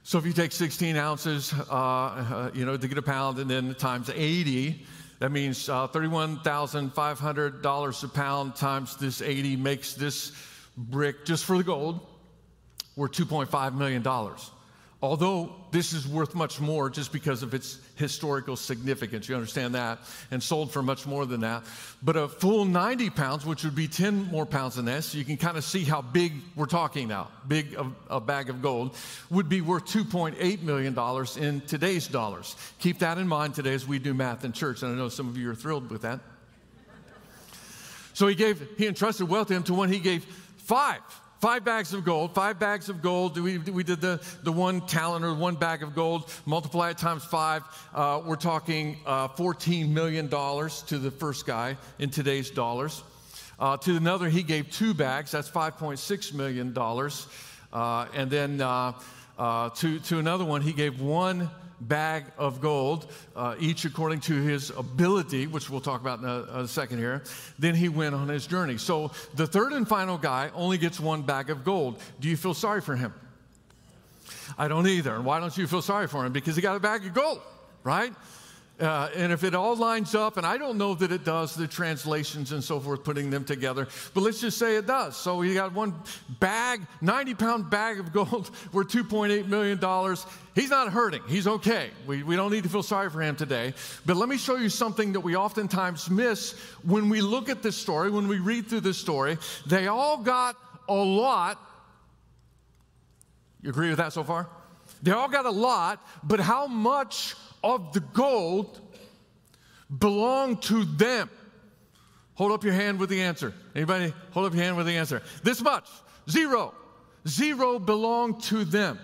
So 0.07 0.17
if 0.17 0.25
you 0.25 0.31
take 0.31 0.53
16 0.53 0.95
ounces, 0.95 1.53
uh, 1.69 1.69
uh, 1.69 2.49
you 2.53 2.63
know, 2.63 2.77
to 2.77 2.87
get 2.87 2.97
a 2.97 3.01
pound, 3.01 3.39
and 3.39 3.51
then 3.51 3.75
times 3.75 4.09
80, 4.09 4.85
that 5.19 5.33
means 5.33 5.67
uh, 5.67 5.89
$31,500 5.89 8.03
a 8.03 8.07
pound 8.07 8.55
times 8.55 8.95
this 8.95 9.21
80 9.21 9.57
makes 9.57 9.95
this 9.95 10.31
brick 10.77 11.25
just 11.25 11.43
for 11.43 11.57
the 11.57 11.63
gold 11.65 12.07
worth 12.95 13.11
$2.5 13.11 13.75
million 13.75 14.01
although 15.01 15.53
this 15.71 15.93
is 15.93 16.07
worth 16.07 16.33
much 16.33 16.59
more 16.59 16.89
just 16.89 17.11
because 17.11 17.43
of 17.43 17.53
its 17.53 17.79
historical 17.95 18.55
significance. 18.55 19.29
You 19.29 19.35
understand 19.35 19.75
that? 19.75 19.99
And 20.31 20.41
sold 20.41 20.71
for 20.71 20.81
much 20.81 21.05
more 21.05 21.25
than 21.25 21.41
that. 21.41 21.63
But 22.01 22.15
a 22.15 22.27
full 22.27 22.65
90 22.65 23.11
pounds, 23.11 23.45
which 23.45 23.63
would 23.63 23.75
be 23.75 23.87
10 23.87 24.31
more 24.31 24.45
pounds 24.45 24.75
than 24.75 24.85
this, 24.85 25.13
you 25.13 25.23
can 25.23 25.37
kind 25.37 25.55
of 25.55 25.63
see 25.63 25.83
how 25.83 26.01
big 26.01 26.33
we're 26.55 26.65
talking 26.65 27.07
now. 27.07 27.27
Big 27.47 27.75
a, 27.75 27.91
a 28.09 28.19
bag 28.19 28.49
of 28.49 28.61
gold 28.61 28.95
would 29.29 29.49
be 29.49 29.61
worth 29.61 29.85
$2.8 29.85 30.61
million 30.63 30.97
in 31.37 31.61
today's 31.61 32.07
dollars. 32.07 32.55
Keep 32.79 32.99
that 32.99 33.19
in 33.19 33.27
mind 33.27 33.53
today 33.53 33.75
as 33.75 33.87
we 33.87 33.99
do 33.99 34.13
math 34.13 34.45
in 34.45 34.51
church. 34.51 34.81
And 34.81 34.93
I 34.93 34.95
know 34.95 35.09
some 35.09 35.27
of 35.27 35.37
you 35.37 35.51
are 35.51 35.55
thrilled 35.55 35.91
with 35.91 36.01
that. 36.01 36.21
So 38.13 38.25
he 38.25 38.33
gave, 38.33 38.67
he 38.79 38.87
entrusted 38.87 39.29
wealth 39.29 39.49
to 39.49 39.53
him 39.53 39.63
to 39.63 39.75
one 39.75 39.89
he 39.89 39.99
gave 39.99 40.25
five 40.57 41.01
Five 41.39 41.63
bags 41.63 41.93
of 41.93 42.03
gold, 42.03 42.33
five 42.33 42.57
bags 42.57 42.89
of 42.89 43.03
gold. 43.03 43.37
We, 43.37 43.59
we 43.59 43.83
did 43.83 44.01
the, 44.01 44.19
the 44.41 44.51
one 44.51 44.81
talent 44.81 45.23
or 45.23 45.35
one 45.35 45.53
bag 45.53 45.83
of 45.83 45.93
gold, 45.93 46.31
multiply 46.47 46.89
it 46.89 46.97
times 46.97 47.23
five. 47.23 47.61
Uh, 47.93 48.23
we're 48.25 48.37
talking 48.37 48.97
uh, 49.05 49.27
$14 49.27 49.87
million 49.89 50.29
to 50.29 50.97
the 50.97 51.11
first 51.11 51.45
guy 51.45 51.77
in 51.99 52.09
today's 52.09 52.49
dollars. 52.49 53.03
Uh, 53.59 53.77
to 53.77 53.95
another, 53.95 54.29
he 54.29 54.41
gave 54.41 54.71
two 54.71 54.95
bags, 54.95 55.29
that's 55.29 55.49
$5.6 55.49 56.33
million. 56.33 56.75
Uh, 57.71 58.07
and 58.15 58.31
then 58.31 58.59
uh, 58.59 58.93
uh, 59.37 59.69
to, 59.69 59.99
to 59.99 60.17
another 60.17 60.45
one, 60.45 60.61
he 60.61 60.73
gave 60.73 60.99
one 60.99 61.51
bag 61.79 62.25
of 62.37 62.59
gold, 62.59 63.11
uh, 63.35 63.55
each 63.59 63.85
according 63.85 64.19
to 64.21 64.33
his 64.33 64.71
ability, 64.71 65.47
which 65.47 65.69
we'll 65.69 65.81
talk 65.81 66.01
about 66.01 66.19
in 66.19 66.25
a, 66.25 66.61
a, 66.61 66.67
second 66.67 66.97
here. 66.97 67.23
Then 67.59 67.75
he 67.75 67.89
went 67.89 68.15
on 68.15 68.27
his 68.27 68.47
journey. 68.47 68.77
So 68.77 69.11
the 69.35 69.45
third 69.45 69.73
and 69.73 69.87
final 69.87 70.17
guy 70.17 70.49
only 70.55 70.77
gets 70.77 70.99
one 70.99 71.21
bag 71.21 71.49
of 71.49 71.63
gold. 71.63 71.99
Do 72.19 72.29
you 72.29 72.37
feel 72.37 72.53
sorry 72.53 72.81
for 72.81 72.95
him? 72.95 73.13
I 74.57 74.67
don't 74.67 74.87
either. 74.87 75.15
And 75.15 75.25
why 75.25 75.39
don't 75.39 75.55
you 75.57 75.67
feel 75.67 75.81
sorry 75.81 76.07
for 76.07 76.25
him? 76.25 76.31
Because 76.31 76.55
he 76.55 76.61
got 76.61 76.75
a 76.75 76.79
bag 76.79 77.05
of 77.05 77.13
gold, 77.13 77.41
right? 77.83 78.13
Uh, 78.79 79.09
and 79.15 79.31
if 79.31 79.43
it 79.43 79.55
all 79.55 79.75
lines 79.75 80.13
up, 80.13 80.37
and 80.37 80.45
I 80.45 80.57
don't 80.59 80.77
know 80.77 80.93
that 80.93 81.11
it 81.11 81.23
does, 81.23 81.55
the 81.55 81.67
translations 81.67 82.51
and 82.51 82.63
so 82.63 82.79
forth, 82.79 83.03
putting 83.03 83.31
them 83.31 83.43
together, 83.43 83.87
but 84.13 84.21
let's 84.21 84.39
just 84.39 84.59
say 84.59 84.75
it 84.75 84.85
does. 84.85 85.17
So 85.17 85.41
you 85.41 85.55
got 85.55 85.73
one 85.73 85.95
bag, 86.39 86.81
90 87.01 87.33
pound 87.33 87.69
bag 87.71 87.99
of 87.99 88.13
gold 88.13 88.51
worth 88.73 88.89
$2.8 88.89 89.47
million. 89.47 89.79
He's 90.53 90.69
not 90.69 90.93
hurting. 90.93 91.23
He's 91.27 91.47
okay. 91.47 91.89
We, 92.05 92.21
we 92.21 92.35
don't 92.35 92.51
need 92.51 92.63
to 92.63 92.69
feel 92.69 92.83
sorry 92.83 93.09
for 93.09 93.19
him 93.19 93.35
today. 93.35 93.73
But 94.05 94.15
let 94.15 94.29
me 94.29 94.37
show 94.37 94.57
you 94.57 94.69
something 94.69 95.13
that 95.13 95.21
we 95.21 95.35
oftentimes 95.35 96.09
miss 96.11 96.53
when 96.83 97.09
we 97.09 97.21
look 97.21 97.49
at 97.49 97.63
this 97.63 97.75
story, 97.75 98.11
when 98.11 98.27
we 98.27 98.37
read 98.37 98.67
through 98.67 98.81
this 98.81 98.99
story. 98.99 99.39
They 99.65 99.87
all 99.87 100.17
got 100.17 100.55
a 100.87 100.93
lot. 100.93 101.59
You 103.63 103.71
agree 103.71 103.89
with 103.89 103.97
that 103.97 104.13
so 104.13 104.23
far? 104.23 104.47
They 105.01 105.11
all 105.11 105.29
got 105.29 105.45
a 105.45 105.51
lot, 105.51 106.05
but 106.23 106.39
how 106.39 106.67
much 106.67 107.35
of 107.63 107.93
the 107.93 107.99
gold 107.99 108.79
belonged 109.95 110.61
to 110.63 110.83
them. 110.83 111.29
Hold 112.35 112.51
up 112.51 112.63
your 112.63 112.73
hand 112.73 112.99
with 112.99 113.09
the 113.09 113.21
answer. 113.21 113.53
Anybody 113.75 114.13
hold 114.31 114.45
up 114.45 114.53
your 114.53 114.63
hand 114.63 114.77
with 114.77 114.85
the 114.85 114.97
answer? 114.97 115.21
This 115.43 115.61
much. 115.61 115.87
Zero. 116.29 116.73
Zero 117.27 117.79
belonged 117.79 118.43
to 118.43 118.63
them. 118.63 118.99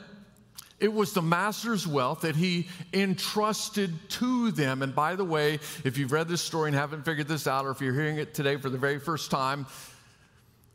It 0.80 0.92
was 0.92 1.14
the 1.14 1.22
master's 1.22 1.88
wealth 1.88 2.22
that 2.22 2.36
he 2.36 2.68
entrusted 2.94 3.92
to 4.10 4.52
them. 4.52 4.82
And 4.82 4.94
by 4.94 5.16
the 5.16 5.24
way, 5.24 5.60
if 5.84 5.98
you've 5.98 6.12
read 6.12 6.28
this 6.28 6.42
story 6.42 6.70
and 6.70 6.76
haven't 6.76 7.06
figured 7.06 7.28
this 7.28 7.48
out, 7.48 7.66
or 7.66 7.72
if 7.72 7.82
you're 7.82 7.94
hearing 7.94 8.18
it 8.18 8.34
today 8.34 8.58
for 8.58 8.70
the 8.70 8.78
very 8.78 9.00
first 9.00 9.32
time, 9.32 9.66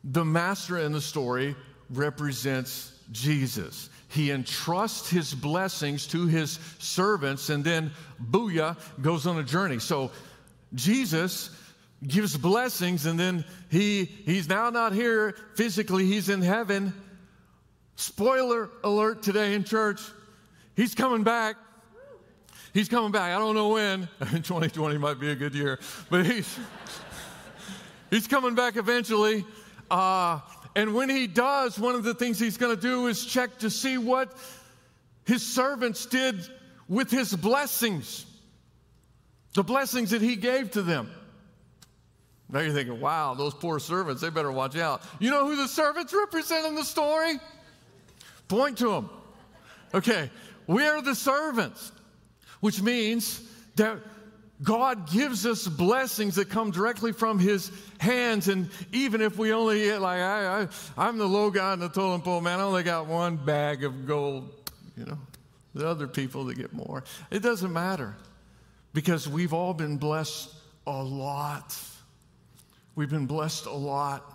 the 0.03 0.25
master 0.25 0.79
in 0.79 0.91
the 0.91 1.01
story 1.01 1.55
represents 1.91 2.91
Jesus 3.11 3.89
he 4.09 4.31
entrusts 4.31 5.09
his 5.09 5.33
blessings 5.33 6.07
to 6.07 6.25
his 6.25 6.59
servants, 6.79 7.49
and 7.49 7.63
then 7.63 7.91
booyah 8.31 8.75
goes 9.01 9.27
on 9.27 9.37
a 9.37 9.43
journey. 9.43 9.79
So 9.79 10.11
Jesus 10.73 11.51
gives 12.05 12.35
blessings, 12.35 13.05
and 13.05 13.19
then 13.19 13.45
he 13.69 14.05
he's 14.05 14.49
now 14.49 14.71
not 14.71 14.93
here 14.93 15.35
physically, 15.55 16.05
he's 16.05 16.27
in 16.27 16.41
heaven. 16.41 16.93
Spoiler 17.95 18.69
alert 18.83 19.21
today 19.21 19.53
in 19.53 19.63
church, 19.63 20.01
he's 20.75 20.95
coming 20.95 21.23
back. 21.23 21.55
He's 22.73 22.87
coming 22.87 23.11
back. 23.11 23.35
I 23.35 23.39
don't 23.39 23.55
know 23.55 23.69
when. 23.69 24.07
2020 24.19 24.97
might 24.99 25.19
be 25.19 25.31
a 25.31 25.35
good 25.35 25.55
year, 25.55 25.79
but 26.09 26.25
he's 26.25 26.59
he's 28.09 28.27
coming 28.27 28.55
back 28.55 28.75
eventually. 28.75 29.45
Uh, 29.89 30.39
and 30.79 30.93
when 30.93 31.09
he 31.09 31.27
does, 31.27 31.77
one 31.77 31.93
of 31.93 32.05
the 32.05 32.13
things 32.13 32.39
he's 32.39 32.55
going 32.55 32.73
to 32.73 32.81
do 32.81 33.07
is 33.07 33.25
check 33.25 33.57
to 33.57 33.69
see 33.69 33.97
what 33.97 34.31
his 35.25 35.45
servants 35.45 36.05
did 36.05 36.39
with 36.87 37.11
his 37.11 37.35
blessings, 37.35 38.25
the 39.55 39.63
blessings 39.63 40.11
that 40.11 40.21
he 40.21 40.37
gave 40.37 40.71
to 40.71 40.81
them. 40.81 41.11
Now 42.47 42.61
you're 42.61 42.71
thinking, 42.71 43.01
wow, 43.01 43.33
those 43.33 43.53
poor 43.53 43.79
servants, 43.79 44.21
they 44.21 44.29
better 44.29 44.53
watch 44.53 44.77
out. 44.77 45.01
You 45.19 45.31
know 45.31 45.45
who 45.45 45.57
the 45.57 45.67
servants 45.67 46.13
represent 46.13 46.65
in 46.65 46.75
the 46.75 46.85
story? 46.85 47.41
Point 48.47 48.77
to 48.77 48.89
them. 48.89 49.09
Okay, 49.93 50.31
we 50.65 50.87
are 50.87 51.01
the 51.01 51.13
servants, 51.13 51.91
which 52.61 52.81
means 52.81 53.41
that 53.75 53.97
God 54.61 55.09
gives 55.09 55.45
us 55.45 55.67
blessings 55.67 56.35
that 56.35 56.49
come 56.49 56.71
directly 56.71 57.13
from 57.13 57.39
His 57.39 57.71
hands. 57.97 58.49
And 58.49 58.69
even 58.91 59.21
if 59.21 59.37
we 59.37 59.53
only 59.53 59.83
get, 59.83 60.01
like, 60.01 60.19
I, 60.19 60.61
I, 60.61 60.67
I'm 60.97 61.17
the 61.17 61.27
low 61.27 61.49
guy 61.49 61.73
in 61.73 61.79
the 61.79 61.87
totem 61.87 62.21
pole, 62.21 62.41
man, 62.41 62.59
I 62.59 62.63
only 62.63 62.83
got 62.83 63.07
one 63.07 63.37
bag 63.37 63.83
of 63.85 64.05
gold, 64.05 64.51
you 64.97 65.05
know, 65.05 65.17
the 65.73 65.87
other 65.87 66.07
people 66.07 66.45
that 66.45 66.55
get 66.55 66.73
more. 66.73 67.05
It 67.31 67.41
doesn't 67.41 67.71
matter 67.71 68.15
because 68.93 69.29
we've 69.29 69.53
all 69.53 69.73
been 69.73 69.97
blessed 69.97 70.53
a 70.85 71.03
lot. 71.03 71.79
We've 72.95 73.09
been 73.09 73.27
blessed 73.27 73.65
a 73.65 73.71
lot. 73.71 74.25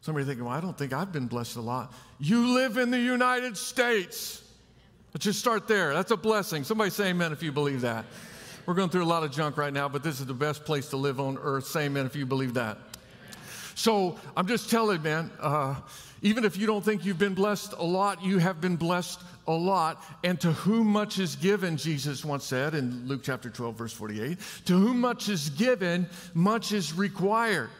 Somebody 0.00 0.24
thinking, 0.24 0.46
well, 0.46 0.54
I 0.54 0.60
don't 0.60 0.76
think 0.76 0.94
I've 0.94 1.12
been 1.12 1.26
blessed 1.26 1.56
a 1.56 1.60
lot. 1.60 1.92
You 2.18 2.54
live 2.54 2.78
in 2.78 2.90
the 2.90 2.98
United 2.98 3.58
States. 3.58 4.42
Let's 5.12 5.26
just 5.26 5.38
start 5.38 5.68
there. 5.68 5.92
That's 5.92 6.10
a 6.10 6.16
blessing. 6.16 6.64
Somebody 6.64 6.90
say 6.90 7.10
amen 7.10 7.32
if 7.32 7.42
you 7.42 7.52
believe 7.52 7.82
that. 7.82 8.06
We're 8.64 8.74
going 8.74 8.90
through 8.90 9.02
a 9.02 9.06
lot 9.06 9.24
of 9.24 9.32
junk 9.32 9.56
right 9.56 9.72
now, 9.72 9.88
but 9.88 10.04
this 10.04 10.20
is 10.20 10.26
the 10.26 10.34
best 10.34 10.64
place 10.64 10.90
to 10.90 10.96
live 10.96 11.18
on 11.18 11.36
earth. 11.42 11.66
Say 11.66 11.86
amen 11.86 12.06
if 12.06 12.14
you 12.14 12.26
believe 12.26 12.54
that. 12.54 12.78
So 13.74 14.18
I'm 14.36 14.46
just 14.46 14.70
telling, 14.70 15.02
man, 15.02 15.32
uh, 15.40 15.74
even 16.20 16.44
if 16.44 16.56
you 16.56 16.68
don't 16.68 16.84
think 16.84 17.04
you've 17.04 17.18
been 17.18 17.34
blessed 17.34 17.72
a 17.72 17.82
lot, 17.82 18.22
you 18.22 18.38
have 18.38 18.60
been 18.60 18.76
blessed 18.76 19.20
a 19.48 19.52
lot. 19.52 20.04
And 20.22 20.40
to 20.42 20.52
whom 20.52 20.86
much 20.86 21.18
is 21.18 21.34
given, 21.34 21.76
Jesus 21.76 22.24
once 22.24 22.44
said 22.44 22.74
in 22.74 23.08
Luke 23.08 23.22
chapter 23.24 23.50
12, 23.50 23.76
verse 23.76 23.92
48, 23.92 24.38
to 24.66 24.78
whom 24.78 25.00
much 25.00 25.28
is 25.28 25.50
given, 25.50 26.06
much 26.32 26.70
is 26.70 26.94
required, 26.94 27.70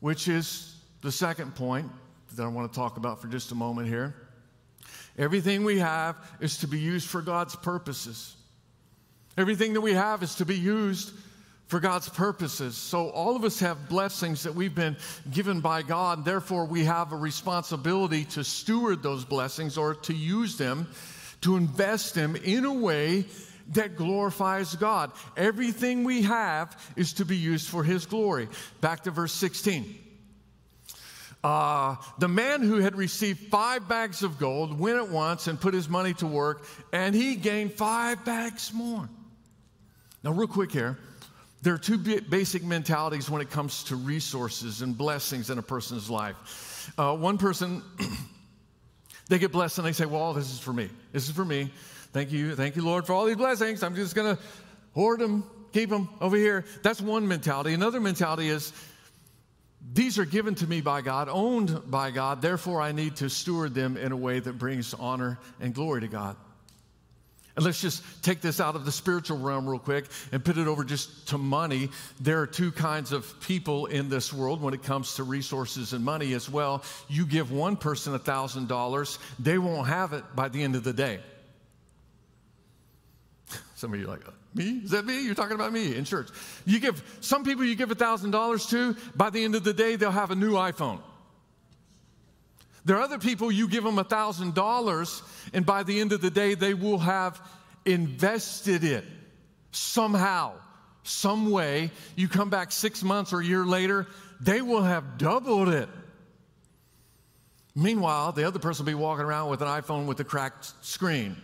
which 0.00 0.26
is 0.26 0.74
the 1.02 1.12
second 1.12 1.54
point 1.54 1.88
that 2.34 2.42
I 2.42 2.48
want 2.48 2.72
to 2.72 2.76
talk 2.76 2.96
about 2.96 3.22
for 3.22 3.28
just 3.28 3.52
a 3.52 3.54
moment 3.54 3.86
here. 3.86 4.16
Everything 5.16 5.62
we 5.62 5.78
have 5.78 6.16
is 6.40 6.58
to 6.58 6.66
be 6.66 6.80
used 6.80 7.08
for 7.08 7.22
God's 7.22 7.54
purposes. 7.54 8.34
Everything 9.36 9.72
that 9.74 9.80
we 9.80 9.94
have 9.94 10.22
is 10.22 10.34
to 10.36 10.44
be 10.44 10.58
used 10.58 11.12
for 11.66 11.80
God's 11.80 12.08
purposes. 12.10 12.76
So, 12.76 13.08
all 13.08 13.34
of 13.34 13.44
us 13.44 13.60
have 13.60 13.88
blessings 13.88 14.42
that 14.42 14.54
we've 14.54 14.74
been 14.74 14.96
given 15.30 15.60
by 15.60 15.80
God. 15.80 16.22
Therefore, 16.22 16.66
we 16.66 16.84
have 16.84 17.12
a 17.12 17.16
responsibility 17.16 18.26
to 18.26 18.44
steward 18.44 19.02
those 19.02 19.24
blessings 19.24 19.78
or 19.78 19.94
to 19.94 20.12
use 20.12 20.58
them, 20.58 20.86
to 21.40 21.56
invest 21.56 22.14
them 22.14 22.36
in 22.36 22.66
a 22.66 22.72
way 22.74 23.24
that 23.68 23.96
glorifies 23.96 24.74
God. 24.76 25.12
Everything 25.34 26.04
we 26.04 26.22
have 26.22 26.76
is 26.94 27.14
to 27.14 27.24
be 27.24 27.38
used 27.38 27.70
for 27.70 27.82
His 27.82 28.04
glory. 28.04 28.48
Back 28.82 29.04
to 29.04 29.10
verse 29.10 29.32
16. 29.32 29.98
Uh, 31.42 31.96
the 32.18 32.28
man 32.28 32.60
who 32.60 32.78
had 32.78 32.96
received 32.96 33.48
five 33.48 33.88
bags 33.88 34.22
of 34.22 34.38
gold 34.38 34.78
went 34.78 34.98
at 34.98 35.08
once 35.08 35.48
and 35.48 35.60
put 35.60 35.74
his 35.74 35.88
money 35.88 36.14
to 36.14 36.26
work, 36.26 36.64
and 36.92 37.14
he 37.14 37.34
gained 37.34 37.72
five 37.72 38.24
bags 38.24 38.72
more. 38.72 39.08
Now, 40.22 40.32
real 40.32 40.48
quick 40.48 40.70
here, 40.70 40.98
there 41.62 41.74
are 41.74 41.78
two 41.78 41.98
basic 41.98 42.64
mentalities 42.64 43.30
when 43.30 43.40
it 43.40 43.50
comes 43.50 43.84
to 43.84 43.96
resources 43.96 44.82
and 44.82 44.96
blessings 44.96 45.48
in 45.50 45.58
a 45.58 45.62
person's 45.62 46.10
life. 46.10 46.92
Uh, 46.98 47.16
one 47.16 47.38
person, 47.38 47.82
they 49.28 49.38
get 49.38 49.52
blessed 49.52 49.78
and 49.78 49.86
they 49.86 49.92
say, 49.92 50.06
Well, 50.06 50.32
this 50.32 50.52
is 50.52 50.58
for 50.58 50.72
me. 50.72 50.90
This 51.12 51.28
is 51.28 51.34
for 51.34 51.44
me. 51.44 51.70
Thank 52.12 52.32
you. 52.32 52.54
Thank 52.56 52.76
you, 52.76 52.84
Lord, 52.84 53.06
for 53.06 53.12
all 53.12 53.24
these 53.24 53.36
blessings. 53.36 53.82
I'm 53.82 53.94
just 53.94 54.14
going 54.14 54.36
to 54.36 54.42
hoard 54.92 55.20
them, 55.20 55.48
keep 55.72 55.88
them 55.88 56.08
over 56.20 56.36
here. 56.36 56.64
That's 56.82 57.00
one 57.00 57.26
mentality. 57.26 57.72
Another 57.72 58.00
mentality 58.00 58.48
is, 58.48 58.72
these 59.94 60.18
are 60.18 60.24
given 60.24 60.54
to 60.56 60.66
me 60.66 60.80
by 60.80 61.00
God, 61.00 61.28
owned 61.28 61.90
by 61.90 62.10
God, 62.10 62.42
therefore 62.42 62.80
I 62.80 62.92
need 62.92 63.16
to 63.16 63.30
steward 63.30 63.74
them 63.74 63.96
in 63.96 64.12
a 64.12 64.16
way 64.16 64.40
that 64.40 64.58
brings 64.58 64.94
honor 64.94 65.38
and 65.60 65.74
glory 65.74 66.02
to 66.02 66.08
God. 66.08 66.36
And 67.54 67.64
let's 67.64 67.80
just 67.80 68.02
take 68.22 68.40
this 68.40 68.60
out 68.60 68.76
of 68.76 68.84
the 68.86 68.92
spiritual 68.92 69.38
realm 69.38 69.68
real 69.68 69.78
quick 69.78 70.06
and 70.32 70.42
put 70.42 70.56
it 70.56 70.66
over 70.66 70.84
just 70.84 71.28
to 71.28 71.38
money. 71.38 71.90
There 72.20 72.40
are 72.40 72.46
two 72.46 72.72
kinds 72.72 73.12
of 73.12 73.38
people 73.40 73.86
in 73.86 74.08
this 74.08 74.32
world 74.32 74.62
when 74.62 74.72
it 74.72 74.82
comes 74.82 75.16
to 75.16 75.22
resources 75.22 75.92
and 75.92 76.02
money 76.02 76.32
as 76.32 76.48
well. 76.48 76.82
You 77.08 77.26
give 77.26 77.52
one 77.52 77.76
person 77.76 78.18
$1,000, 78.18 79.18
they 79.38 79.58
won't 79.58 79.86
have 79.86 80.14
it 80.14 80.24
by 80.34 80.48
the 80.48 80.62
end 80.62 80.76
of 80.76 80.84
the 80.84 80.94
day. 80.94 81.20
Some 83.74 83.92
of 83.92 84.00
you 84.00 84.06
are 84.06 84.10
like, 84.12 84.22
me? 84.54 84.80
Is 84.84 84.90
that 84.90 85.04
me? 85.04 85.24
You're 85.24 85.34
talking 85.34 85.54
about 85.54 85.72
me 85.72 85.94
in 85.94 86.04
church. 86.04 86.28
You 86.64 86.78
give 86.78 87.02
some 87.20 87.44
people 87.44 87.64
you 87.64 87.74
give 87.74 87.88
$1,000 87.88 88.70
to, 88.70 88.96
by 89.14 89.30
the 89.30 89.44
end 89.44 89.54
of 89.54 89.64
the 89.64 89.72
day, 89.72 89.96
they'll 89.96 90.10
have 90.10 90.30
a 90.30 90.36
new 90.36 90.52
iPhone. 90.52 91.00
There 92.84 92.96
are 92.96 93.02
other 93.02 93.18
people 93.18 93.52
you 93.52 93.68
give 93.68 93.84
them 93.84 93.96
$1,000, 93.96 95.22
and 95.52 95.66
by 95.66 95.82
the 95.82 96.00
end 96.00 96.12
of 96.12 96.20
the 96.20 96.30
day, 96.30 96.54
they 96.54 96.74
will 96.74 96.98
have 96.98 97.40
invested 97.84 98.82
it 98.84 99.04
somehow, 99.70 100.52
some 101.04 101.50
way. 101.50 101.90
You 102.16 102.28
come 102.28 102.50
back 102.50 102.72
six 102.72 103.02
months 103.02 103.32
or 103.32 103.40
a 103.40 103.44
year 103.44 103.64
later, 103.64 104.06
they 104.40 104.62
will 104.62 104.82
have 104.82 105.18
doubled 105.18 105.68
it. 105.68 105.88
Meanwhile, 107.74 108.32
the 108.32 108.44
other 108.44 108.58
person 108.58 108.84
will 108.84 108.92
be 108.92 108.96
walking 108.96 109.24
around 109.24 109.48
with 109.48 109.62
an 109.62 109.68
iPhone 109.68 110.06
with 110.06 110.20
a 110.20 110.24
cracked 110.24 110.72
screen 110.84 111.36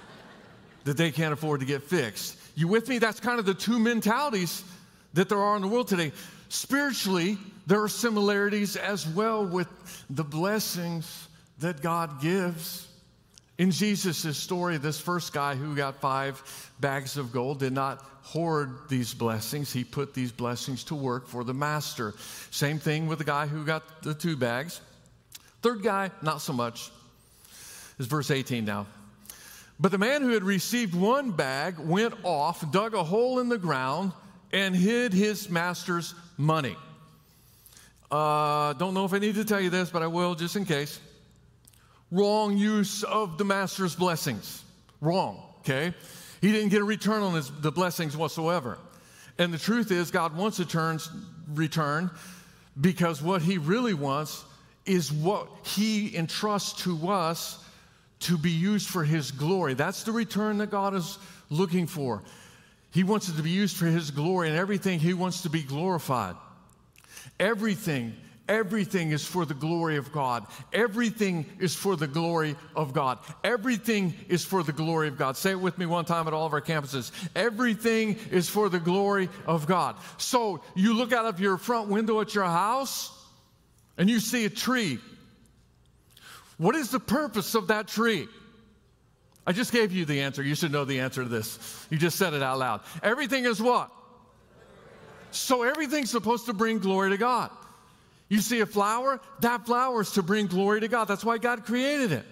that 0.84 0.96
they 0.96 1.10
can't 1.10 1.32
afford 1.32 1.60
to 1.60 1.66
get 1.66 1.82
fixed. 1.82 2.36
You 2.56 2.66
with 2.66 2.88
me? 2.88 2.98
That's 2.98 3.20
kind 3.20 3.38
of 3.38 3.46
the 3.46 3.54
two 3.54 3.78
mentalities 3.78 4.64
that 5.14 5.28
there 5.28 5.38
are 5.38 5.54
in 5.54 5.62
the 5.62 5.68
world 5.68 5.88
today. 5.88 6.12
Spiritually, 6.48 7.38
there 7.66 7.82
are 7.82 7.88
similarities 7.88 8.76
as 8.76 9.06
well 9.06 9.44
with 9.44 9.68
the 10.08 10.24
blessings 10.24 11.28
that 11.58 11.82
God 11.82 12.20
gives. 12.20 12.86
In 13.58 13.70
Jesus' 13.70 14.36
story, 14.36 14.76
this 14.76 15.00
first 15.00 15.32
guy 15.32 15.54
who 15.54 15.74
got 15.74 16.00
five 16.00 16.70
bags 16.78 17.16
of 17.16 17.32
gold 17.32 17.58
did 17.58 17.72
not 17.72 17.98
hoard 18.22 18.70
these 18.88 19.14
blessings. 19.14 19.72
He 19.72 19.82
put 19.82 20.14
these 20.14 20.30
blessings 20.30 20.84
to 20.84 20.94
work 20.94 21.26
for 21.26 21.42
the 21.42 21.54
master. 21.54 22.14
Same 22.50 22.78
thing 22.78 23.06
with 23.06 23.18
the 23.18 23.24
guy 23.24 23.46
who 23.46 23.64
got 23.64 24.02
the 24.02 24.14
two 24.14 24.36
bags. 24.36 24.80
Third 25.62 25.82
guy, 25.82 26.10
not 26.22 26.42
so 26.42 26.52
much. 26.52 26.90
Is 27.98 28.06
verse 28.06 28.30
18 28.30 28.64
now. 28.64 28.86
But 29.80 29.90
the 29.90 29.98
man 29.98 30.22
who 30.22 30.30
had 30.30 30.44
received 30.44 30.94
one 30.94 31.32
bag 31.32 31.78
went 31.78 32.14
off, 32.22 32.70
dug 32.70 32.94
a 32.94 33.02
hole 33.02 33.40
in 33.40 33.48
the 33.48 33.58
ground, 33.58 34.12
and 34.52 34.74
hid 34.74 35.12
his 35.12 35.50
master's 35.50 36.14
money. 36.36 36.76
Uh, 38.10 38.72
don't 38.74 38.94
know 38.94 39.04
if 39.04 39.12
I 39.12 39.18
need 39.18 39.34
to 39.34 39.44
tell 39.44 39.60
you 39.60 39.70
this, 39.70 39.90
but 39.90 40.02
I 40.02 40.06
will 40.06 40.34
just 40.34 40.56
in 40.56 40.64
case. 40.64 41.00
Wrong 42.10 42.56
use 42.56 43.02
of 43.02 43.36
the 43.36 43.44
master's 43.44 43.96
blessings. 43.96 44.62
Wrong, 45.00 45.42
okay? 45.60 45.92
He 46.40 46.52
didn't 46.52 46.68
get 46.68 46.80
a 46.80 46.84
return 46.84 47.22
on 47.22 47.34
his, 47.34 47.50
the 47.60 47.72
blessings 47.72 48.16
whatsoever. 48.16 48.78
And 49.38 49.52
the 49.52 49.58
truth 49.58 49.90
is, 49.90 50.10
God 50.10 50.36
wants 50.36 50.58
a 50.60 50.64
turn, 50.64 51.00
return 51.52 52.10
because 52.80 53.20
what 53.20 53.42
he 53.42 53.58
really 53.58 53.94
wants 53.94 54.44
is 54.84 55.12
what 55.12 55.48
he 55.64 56.16
entrusts 56.16 56.84
to 56.84 57.08
us 57.08 57.62
to 58.20 58.38
be 58.38 58.50
used 58.50 58.88
for 58.88 59.04
his 59.04 59.30
glory. 59.30 59.74
That's 59.74 60.04
the 60.04 60.12
return 60.12 60.58
that 60.58 60.70
God 60.70 60.94
is 60.94 61.18
looking 61.50 61.86
for. 61.86 62.22
He 62.92 63.02
wants 63.02 63.28
it 63.28 63.36
to 63.36 63.42
be 63.42 63.50
used 63.50 63.76
for 63.76 63.86
his 63.86 64.10
glory 64.10 64.48
and 64.48 64.56
everything 64.56 65.00
he 65.00 65.12
wants 65.12 65.42
to 65.42 65.50
be 65.50 65.62
glorified. 65.62 66.36
Everything, 67.38 68.14
everything 68.48 69.10
is 69.12 69.24
for 69.24 69.44
the 69.44 69.54
glory 69.54 69.96
of 69.96 70.12
God. 70.12 70.46
Everything 70.72 71.46
is 71.58 71.74
for 71.74 71.96
the 71.96 72.06
glory 72.06 72.56
of 72.74 72.92
God. 72.92 73.18
Everything 73.44 74.14
is 74.28 74.44
for 74.44 74.62
the 74.62 74.72
glory 74.72 75.08
of 75.08 75.18
God. 75.18 75.36
Say 75.36 75.50
it 75.50 75.60
with 75.60 75.78
me 75.78 75.86
one 75.86 76.04
time 76.04 76.26
at 76.26 76.34
all 76.34 76.46
of 76.46 76.52
our 76.52 76.60
campuses. 76.60 77.10
Everything 77.34 78.18
is 78.30 78.48
for 78.48 78.68
the 78.68 78.80
glory 78.80 79.28
of 79.46 79.66
God. 79.66 79.96
So 80.18 80.62
you 80.74 80.94
look 80.94 81.12
out 81.12 81.26
of 81.26 81.40
your 81.40 81.56
front 81.56 81.88
window 81.88 82.20
at 82.20 82.34
your 82.34 82.44
house 82.44 83.12
and 83.98 84.08
you 84.08 84.20
see 84.20 84.44
a 84.44 84.50
tree 84.50 84.98
what 86.58 86.74
is 86.74 86.90
the 86.90 87.00
purpose 87.00 87.54
of 87.54 87.68
that 87.68 87.88
tree? 87.88 88.28
I 89.46 89.52
just 89.52 89.72
gave 89.72 89.92
you 89.92 90.04
the 90.04 90.22
answer. 90.22 90.42
You 90.42 90.54
should 90.54 90.72
know 90.72 90.84
the 90.84 91.00
answer 91.00 91.22
to 91.22 91.28
this. 91.28 91.86
You 91.90 91.98
just 91.98 92.18
said 92.18 92.34
it 92.34 92.42
out 92.42 92.58
loud. 92.58 92.80
Everything 93.02 93.44
is 93.44 93.60
what? 93.60 93.90
So 95.36 95.62
everything's 95.62 96.10
supposed 96.10 96.46
to 96.46 96.52
bring 96.52 96.78
glory 96.78 97.10
to 97.10 97.16
God. 97.16 97.50
You 98.28 98.40
see 98.40 98.60
a 98.60 98.66
flower, 98.66 99.20
that 99.40 99.66
flower 99.66 100.00
is 100.00 100.12
to 100.12 100.22
bring 100.22 100.46
glory 100.46 100.80
to 100.80 100.88
God. 100.88 101.04
That's 101.04 101.24
why 101.24 101.38
God 101.38 101.64
created 101.64 102.12
it. 102.12 102.24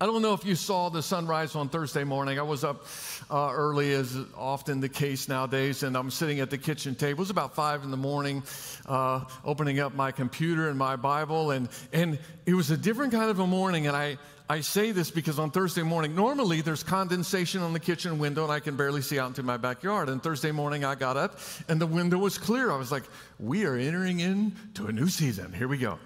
I 0.00 0.06
don't 0.06 0.22
know 0.22 0.32
if 0.32 0.44
you 0.44 0.54
saw 0.54 0.90
the 0.90 1.02
sunrise 1.02 1.56
on 1.56 1.68
Thursday 1.68 2.04
morning. 2.04 2.38
I 2.38 2.42
was 2.42 2.62
up 2.62 2.86
uh, 3.28 3.50
early, 3.52 3.92
as 3.92 4.16
often 4.36 4.80
the 4.80 4.88
case 4.88 5.28
nowadays, 5.28 5.82
and 5.82 5.96
I'm 5.96 6.12
sitting 6.12 6.38
at 6.38 6.50
the 6.50 6.56
kitchen 6.56 6.94
table. 6.94 7.18
It 7.18 7.22
was 7.22 7.30
about 7.30 7.56
five 7.56 7.82
in 7.82 7.90
the 7.90 7.96
morning, 7.96 8.44
uh, 8.86 9.24
opening 9.44 9.80
up 9.80 9.94
my 9.94 10.12
computer 10.12 10.68
and 10.68 10.78
my 10.78 10.94
Bible, 10.94 11.50
and 11.50 11.68
and 11.92 12.16
it 12.46 12.54
was 12.54 12.70
a 12.70 12.76
different 12.76 13.12
kind 13.12 13.28
of 13.28 13.40
a 13.40 13.46
morning. 13.46 13.88
And 13.88 13.96
I 13.96 14.18
I 14.50 14.62
say 14.62 14.92
this 14.92 15.10
because 15.10 15.38
on 15.38 15.50
Thursday 15.50 15.82
morning, 15.82 16.14
normally 16.14 16.62
there's 16.62 16.82
condensation 16.82 17.60
on 17.60 17.74
the 17.74 17.80
kitchen 17.80 18.18
window, 18.18 18.44
and 18.44 18.52
I 18.52 18.60
can 18.60 18.76
barely 18.76 19.02
see 19.02 19.18
out 19.18 19.28
into 19.28 19.42
my 19.42 19.58
backyard. 19.58 20.08
And 20.08 20.22
Thursday 20.22 20.52
morning, 20.52 20.86
I 20.86 20.94
got 20.94 21.18
up, 21.18 21.38
and 21.68 21.78
the 21.78 21.86
window 21.86 22.16
was 22.16 22.38
clear. 22.38 22.70
I 22.72 22.76
was 22.76 22.90
like, 22.90 23.02
"We 23.38 23.66
are 23.66 23.76
entering 23.76 24.20
into 24.20 24.86
a 24.86 24.92
new 24.92 25.08
season. 25.08 25.52
Here 25.52 25.68
we 25.68 25.76
go." 25.76 25.98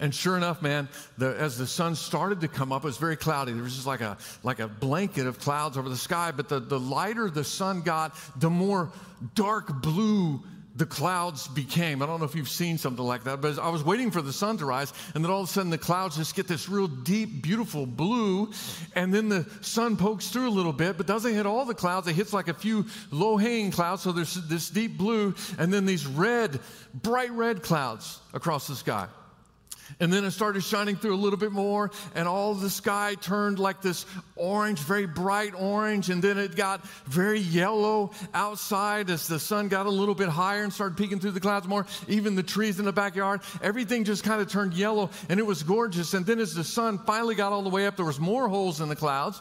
And 0.00 0.14
sure 0.14 0.36
enough, 0.36 0.62
man, 0.62 0.88
the, 1.18 1.36
as 1.38 1.58
the 1.58 1.66
sun 1.66 1.94
started 1.94 2.40
to 2.40 2.48
come 2.48 2.72
up, 2.72 2.84
it 2.84 2.86
was 2.86 2.96
very 2.96 3.16
cloudy. 3.16 3.52
There 3.52 3.62
was 3.62 3.74
just 3.74 3.86
like 3.86 4.00
a, 4.00 4.16
like 4.42 4.58
a 4.58 4.66
blanket 4.66 5.26
of 5.26 5.38
clouds 5.38 5.76
over 5.76 5.90
the 5.90 5.96
sky. 5.96 6.32
But 6.32 6.48
the, 6.48 6.58
the 6.58 6.80
lighter 6.80 7.28
the 7.28 7.44
sun 7.44 7.82
got, 7.82 8.16
the 8.36 8.48
more 8.48 8.90
dark 9.34 9.82
blue 9.82 10.42
the 10.80 10.86
clouds 10.86 11.46
became. 11.46 12.00
I 12.02 12.06
don't 12.06 12.20
know 12.20 12.24
if 12.24 12.34
you've 12.34 12.48
seen 12.48 12.78
something 12.78 13.04
like 13.04 13.24
that, 13.24 13.42
but 13.42 13.58
I 13.58 13.68
was 13.68 13.84
waiting 13.84 14.10
for 14.10 14.22
the 14.22 14.32
sun 14.32 14.56
to 14.56 14.64
rise, 14.64 14.94
and 15.14 15.22
then 15.22 15.30
all 15.30 15.42
of 15.42 15.48
a 15.48 15.52
sudden 15.52 15.70
the 15.70 15.76
clouds 15.76 16.16
just 16.16 16.34
get 16.34 16.48
this 16.48 16.70
real 16.70 16.86
deep, 16.86 17.42
beautiful 17.42 17.84
blue, 17.84 18.50
and 18.94 19.12
then 19.12 19.28
the 19.28 19.46
sun 19.60 19.98
pokes 19.98 20.28
through 20.28 20.48
a 20.48 20.50
little 20.50 20.72
bit, 20.72 20.96
but 20.96 21.06
doesn't 21.06 21.34
hit 21.34 21.44
all 21.44 21.66
the 21.66 21.74
clouds. 21.74 22.08
It 22.08 22.14
hits 22.14 22.32
like 22.32 22.48
a 22.48 22.54
few 22.54 22.86
low 23.10 23.36
hanging 23.36 23.70
clouds, 23.70 24.00
so 24.00 24.10
there's 24.10 24.34
this 24.48 24.70
deep 24.70 24.96
blue, 24.96 25.34
and 25.58 25.70
then 25.70 25.84
these 25.84 26.06
red, 26.06 26.58
bright 26.94 27.30
red 27.32 27.62
clouds 27.62 28.18
across 28.32 28.66
the 28.66 28.74
sky. 28.74 29.06
And 29.98 30.12
then 30.12 30.24
it 30.24 30.30
started 30.30 30.62
shining 30.62 30.96
through 30.96 31.14
a 31.14 31.16
little 31.16 31.38
bit 31.38 31.52
more, 31.52 31.90
and 32.14 32.28
all 32.28 32.54
the 32.54 32.70
sky 32.70 33.16
turned 33.20 33.58
like 33.58 33.82
this 33.82 34.06
orange, 34.36 34.78
very 34.80 35.06
bright 35.06 35.52
orange. 35.54 36.10
And 36.10 36.22
then 36.22 36.38
it 36.38 36.54
got 36.54 36.86
very 37.06 37.40
yellow 37.40 38.12
outside 38.32 39.10
as 39.10 39.26
the 39.26 39.38
sun 39.38 39.68
got 39.68 39.86
a 39.86 39.90
little 39.90 40.14
bit 40.14 40.28
higher 40.28 40.62
and 40.62 40.72
started 40.72 40.96
peeking 40.96 41.18
through 41.18 41.32
the 41.32 41.40
clouds 41.40 41.66
more. 41.66 41.86
Even 42.08 42.34
the 42.34 42.42
trees 42.42 42.78
in 42.78 42.84
the 42.84 42.92
backyard, 42.92 43.40
everything 43.62 44.04
just 44.04 44.24
kind 44.24 44.40
of 44.40 44.48
turned 44.48 44.74
yellow, 44.74 45.10
and 45.28 45.40
it 45.40 45.46
was 45.46 45.62
gorgeous. 45.62 46.14
And 46.14 46.24
then 46.24 46.38
as 46.38 46.54
the 46.54 46.64
sun 46.64 46.98
finally 46.98 47.34
got 47.34 47.52
all 47.52 47.62
the 47.62 47.70
way 47.70 47.86
up, 47.86 47.96
there 47.96 48.06
was 48.06 48.20
more 48.20 48.48
holes 48.48 48.80
in 48.80 48.88
the 48.88 48.96
clouds. 48.96 49.40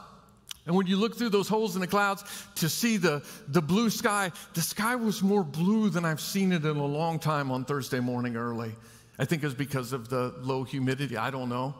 And 0.65 0.75
when 0.75 0.85
you 0.85 0.97
look 0.97 1.17
through 1.17 1.29
those 1.29 1.47
holes 1.47 1.73
in 1.73 1.81
the 1.81 1.87
clouds 1.87 2.23
to 2.55 2.69
see 2.69 2.97
the, 2.97 3.23
the 3.47 3.61
blue 3.61 3.89
sky, 3.89 4.31
the 4.53 4.61
sky 4.61 4.95
was 4.95 5.23
more 5.23 5.43
blue 5.43 5.89
than 5.89 6.05
I've 6.05 6.21
seen 6.21 6.51
it 6.51 6.63
in 6.63 6.77
a 6.77 6.85
long 6.85 7.17
time 7.17 7.49
on 7.49 7.65
Thursday 7.65 7.99
morning 7.99 8.35
early. 8.35 8.73
I 9.19 9.25
think 9.25 9.43
it 9.43 9.45
was 9.45 9.53
because 9.53 9.91
of 9.91 10.07
the 10.07 10.33
low 10.39 10.63
humidity. 10.63 11.17
I 11.17 11.29
don't 11.29 11.49
know. 11.49 11.75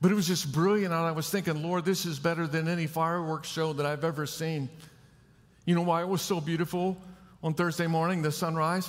But 0.00 0.12
it 0.12 0.14
was 0.14 0.26
just 0.26 0.52
brilliant. 0.52 0.94
And 0.94 1.02
I 1.02 1.10
was 1.10 1.28
thinking, 1.28 1.62
Lord, 1.62 1.84
this 1.84 2.06
is 2.06 2.18
better 2.18 2.46
than 2.46 2.68
any 2.68 2.86
fireworks 2.86 3.48
show 3.48 3.72
that 3.72 3.84
I've 3.84 4.04
ever 4.04 4.24
seen. 4.24 4.68
You 5.64 5.74
know 5.74 5.82
why 5.82 6.02
it 6.02 6.08
was 6.08 6.22
so 6.22 6.40
beautiful 6.40 6.96
on 7.42 7.54
Thursday 7.54 7.88
morning, 7.88 8.22
the 8.22 8.30
sunrise? 8.30 8.88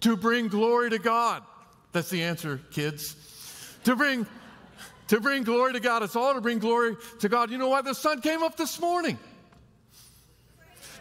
To 0.00 0.16
bring 0.16 0.48
glory 0.48 0.88
to 0.90 0.98
God. 0.98 1.42
That's 1.92 2.08
the 2.08 2.22
answer, 2.22 2.60
kids. 2.70 3.14
To 3.84 3.94
bring, 3.94 4.26
to 5.08 5.20
bring 5.20 5.42
glory 5.42 5.74
to 5.74 5.80
God. 5.80 6.02
It's 6.02 6.16
all 6.16 6.32
to 6.32 6.40
bring 6.40 6.60
glory 6.60 6.96
to 7.18 7.28
God. 7.28 7.50
You 7.50 7.58
know 7.58 7.68
why 7.68 7.82
the 7.82 7.94
sun 7.94 8.22
came 8.22 8.42
up 8.42 8.56
this 8.56 8.80
morning? 8.80 9.18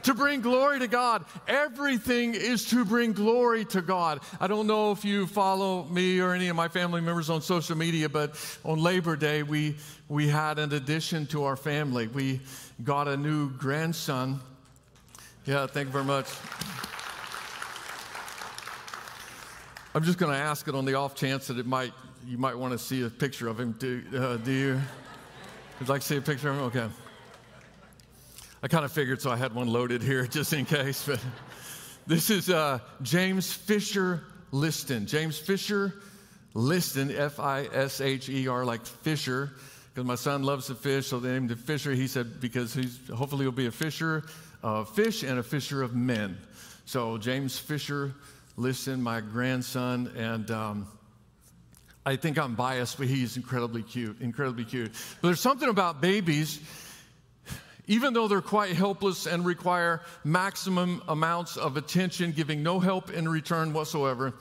To 0.04 0.14
bring 0.14 0.42
glory 0.42 0.80
to 0.80 0.88
God. 0.88 1.26
Everything 1.48 2.36
is 2.36 2.66
to 2.70 2.86
bring 2.86 3.14
glory 3.14 3.66
to 3.66 3.82
God. 3.82 4.22
I 4.40 4.48
don't 4.48 4.68
know 4.68 4.92
if 4.92 5.04
you 5.04 5.28
follow 5.28 5.84
me 5.86 6.20
or 6.20 6.34
any 6.34 6.48
of 6.48 6.56
my 6.56 6.68
family 6.68 7.02
members 7.02 7.30
on 7.30 7.42
social 7.42 7.78
media, 7.78 8.10
but 8.10 8.36
on 8.64 8.80
Labor 8.80 9.16
Day, 9.16 9.44
we, 9.44 9.76
we 10.08 10.28
had 10.28 10.60
an 10.60 10.74
addition 10.74 11.26
to 11.28 11.44
our 11.44 11.56
family. 11.56 12.08
We 12.08 12.42
got 12.84 13.08
a 13.08 13.18
new 13.18 13.50
grandson. 13.52 14.40
Yeah, 15.46 15.68
thank 15.68 15.88
you 15.88 15.92
very 15.92 16.06
much. 16.06 16.28
I'm 19.96 20.04
just 20.04 20.20
going 20.20 20.32
to 20.32 20.38
ask 20.38 20.68
it 20.68 20.76
on 20.76 20.86
the 20.86 20.94
off 20.94 21.16
chance 21.16 21.48
that 21.48 21.58
it 21.58 21.66
might 21.66 21.94
you 22.28 22.38
might 22.38 22.56
want 22.56 22.74
to 22.74 22.78
see 22.78 23.04
a 23.04 23.10
picture 23.10 23.48
of 23.48 23.60
him. 23.60 23.72
Do, 23.80 24.04
uh, 24.16 24.38
do 24.38 24.52
you? 24.52 24.74
Would 25.80 25.88
you 25.88 25.94
like 25.94 26.02
to 26.02 26.08
see 26.08 26.18
a 26.18 26.22
picture 26.22 26.50
of 26.50 26.58
him? 26.58 26.64
Okay. 26.66 26.88
I 28.62 28.68
kind 28.68 28.84
of 28.84 28.92
figured, 28.92 29.22
so 29.22 29.32
I 29.32 29.38
had 29.38 29.56
one 29.56 29.70
loaded 29.70 30.02
here 30.04 30.28
just 30.28 30.52
in 30.52 30.66
case. 30.66 31.06
But 31.06 31.20
this 32.08 32.30
is 32.30 32.50
uh, 32.50 32.80
James 33.02 33.54
Fisher 33.54 34.24
Liston. 34.52 35.06
James 35.06 35.38
Fisher 35.38 35.94
Liston, 36.54 37.10
F 37.16 37.40
I 37.40 37.70
S 37.72 38.02
H 38.02 38.28
E 38.28 38.48
R, 38.48 38.66
like 38.66 38.86
Fisher, 38.86 39.52
because 39.94 40.06
my 40.06 40.16
son 40.16 40.44
loves 40.44 40.68
to 40.68 40.76
fish, 40.76 41.08
so 41.08 41.20
they 41.20 41.30
named 41.30 41.52
him 41.52 41.58
Fisher. 41.58 41.94
He 41.94 42.08
said 42.08 42.42
because 42.42 42.74
he's 42.74 43.00
hopefully 43.16 43.46
he'll 43.46 43.52
be 43.54 43.68
a 43.68 43.72
fisher 43.72 44.26
of 44.62 44.94
fish 44.94 45.24
and 45.24 45.40
a 45.40 45.44
fisher 45.44 45.82
of 45.82 45.96
men. 45.96 46.38
So 46.86 47.18
James 47.18 47.58
Fisher 47.58 48.14
Liston, 48.58 49.02
my 49.02 49.22
grandson, 49.22 50.12
and. 50.18 50.52
Um, 50.52 50.88
I 52.06 52.16
think 52.16 52.40
I'm 52.40 52.56
biased, 52.56 52.98
but 52.98 53.06
he's 53.06 53.38
incredibly 53.38 53.84
cute, 53.84 54.20
incredibly 54.22 54.64
cute. 54.64 54.92
But 55.22 55.28
there's 55.28 55.42
something 55.42 55.70
about 55.70 56.02
babies 56.02 56.60
even 57.90 58.14
though 58.14 58.28
they're 58.28 58.40
quite 58.40 58.76
helpless 58.76 59.26
and 59.26 59.44
require 59.44 60.02
maximum 60.24 61.02
amounts 61.08 61.58
of 61.58 61.76
attention, 61.76 62.32
giving 62.32 62.62
no 62.62 62.80
help 62.80 63.10
in 63.10 63.28
return 63.28 63.74
whatsoever. 63.74 64.32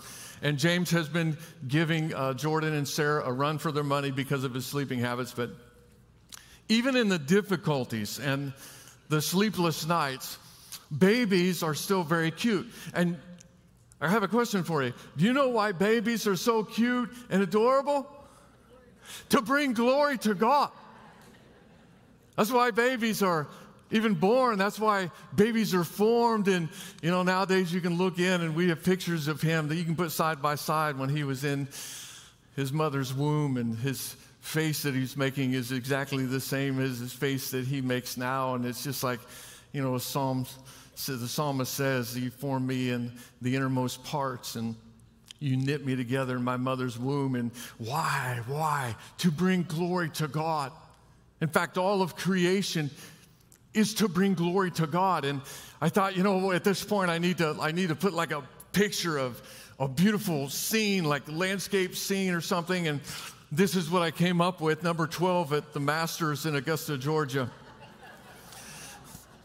And 0.43 0.59
James 0.59 0.91
has 0.91 1.09
been 1.09 1.39
giving 1.67 2.15
uh, 2.15 2.35
Jordan 2.35 2.75
and 2.75 2.87
Sarah 2.87 3.25
a 3.25 3.33
run 3.33 3.57
for 3.57 3.73
their 3.73 3.83
money 3.83 4.11
because 4.11 4.45
of 4.45 4.53
his 4.53 4.67
sleeping 4.67 5.01
habits. 5.01 5.33
But 5.33 5.51
even 6.69 6.95
in 6.95 7.09
the 7.09 7.19
difficulties 7.19 8.21
and 8.21 8.53
the 9.09 9.23
sleepless 9.23 9.87
nights, 9.87 10.37
babies 10.97 11.63
are 11.63 11.75
still 11.75 12.03
very 12.03 12.31
cute. 12.31 12.71
And 12.93 13.17
I 13.99 14.11
have 14.11 14.23
a 14.23 14.29
question 14.29 14.63
for 14.63 14.83
you. 14.83 14.93
Do 15.17 15.25
you 15.25 15.33
know 15.33 15.49
why 15.49 15.73
babies 15.73 16.27
are 16.27 16.37
so 16.37 16.65
cute 16.65 17.11
and 17.31 17.43
adorable? 17.43 18.07
To 19.31 19.41
bring 19.41 19.73
glory 19.73 20.19
to 20.19 20.35
God. 20.35 20.71
That's 22.39 22.53
why 22.53 22.71
babies 22.71 23.21
are 23.21 23.49
even 23.91 24.15
born. 24.15 24.59
That's 24.59 24.79
why 24.79 25.11
babies 25.35 25.75
are 25.75 25.83
formed. 25.83 26.47
And, 26.47 26.69
you 27.03 27.11
know, 27.11 27.25
nowadays 27.25 27.75
you 27.75 27.81
can 27.81 27.99
look 27.99 28.21
in 28.21 28.43
and 28.43 28.55
we 28.55 28.69
have 28.69 28.85
pictures 28.85 29.27
of 29.27 29.43
him 29.43 29.67
that 29.67 29.75
you 29.75 29.83
can 29.83 29.97
put 29.97 30.13
side 30.13 30.41
by 30.41 30.55
side 30.55 30.97
when 30.97 31.09
he 31.09 31.25
was 31.25 31.43
in 31.43 31.67
his 32.55 32.73
mother's 32.73 33.13
womb 33.13 33.57
and 33.57 33.77
his 33.77 34.15
face 34.41 34.85
that 34.85 34.95
he's 34.95 35.17
making 35.17 35.55
is 35.55 35.73
exactly 35.73 36.27
the 36.27 36.39
same 36.39 36.81
as 36.81 37.01
his 37.01 37.13
face 37.13 37.51
that 37.51 37.67
he 37.67 37.81
makes 37.81 38.17
now. 38.17 38.55
And 38.55 38.65
it's 38.65 38.85
just 38.85 39.03
like, 39.03 39.19
you 39.73 39.83
know, 39.83 39.99
Psalm, 39.99 40.47
the 40.95 41.27
psalmist 41.27 41.75
says, 41.75 42.17
You 42.17 42.31
formed 42.31 42.69
me 42.69 42.91
in 42.91 43.11
the 43.43 43.57
innermost 43.57 44.05
parts 44.05 44.55
and 44.55 44.77
you 45.41 45.57
knit 45.57 45.85
me 45.85 45.97
together 45.97 46.37
in 46.37 46.45
my 46.45 46.57
mother's 46.57 47.01
womb. 47.01 47.35
And 47.35 47.51
why? 47.79 48.43
Why? 48.47 48.95
To 49.19 49.33
bring 49.33 49.65
glory 49.65 50.11
to 50.11 50.29
God. 50.29 50.71
In 51.41 51.49
fact, 51.49 51.79
all 51.79 52.03
of 52.03 52.17
creation 52.17 52.91
is 53.75 53.95
to 53.95 54.09
bring 54.09 54.35
glory 54.35 54.71
to 54.73 54.87
God. 54.87 55.25
And 55.25 55.41
I 55.81 55.89
thought, 55.89 56.17
you 56.17 56.23
know, 56.23 56.53
at 56.53 56.65
this 56.65 56.83
point, 56.83 57.11
I 57.11 57.19
need 57.19 57.39
to, 57.39 57.57
I 57.61 57.73
need 57.73 57.89
to 57.89 57.95
put 57.95 58.13
like 58.13 58.33
a 58.33 58.43
picture 58.73 59.19
of 59.19 59.41
a 59.79 59.87
beautiful 59.87 60.49
scene, 60.49 61.05
like 61.05 61.23
landscape 61.31 61.95
scene 61.95 62.35
or 62.35 62.41
something. 62.41 62.89
And 62.89 63.01
this 63.53 63.77
is 63.77 63.91
what 63.91 64.03
I 64.03 64.11
came 64.11 64.41
up 64.41 64.61
with, 64.61 64.83
number 64.83 65.07
12 65.07 65.53
at 65.53 65.73
the 65.73 65.81
Masters 65.81 66.47
in 66.47 66.57
Augusta, 66.57 66.99
Georgia. 66.99 67.51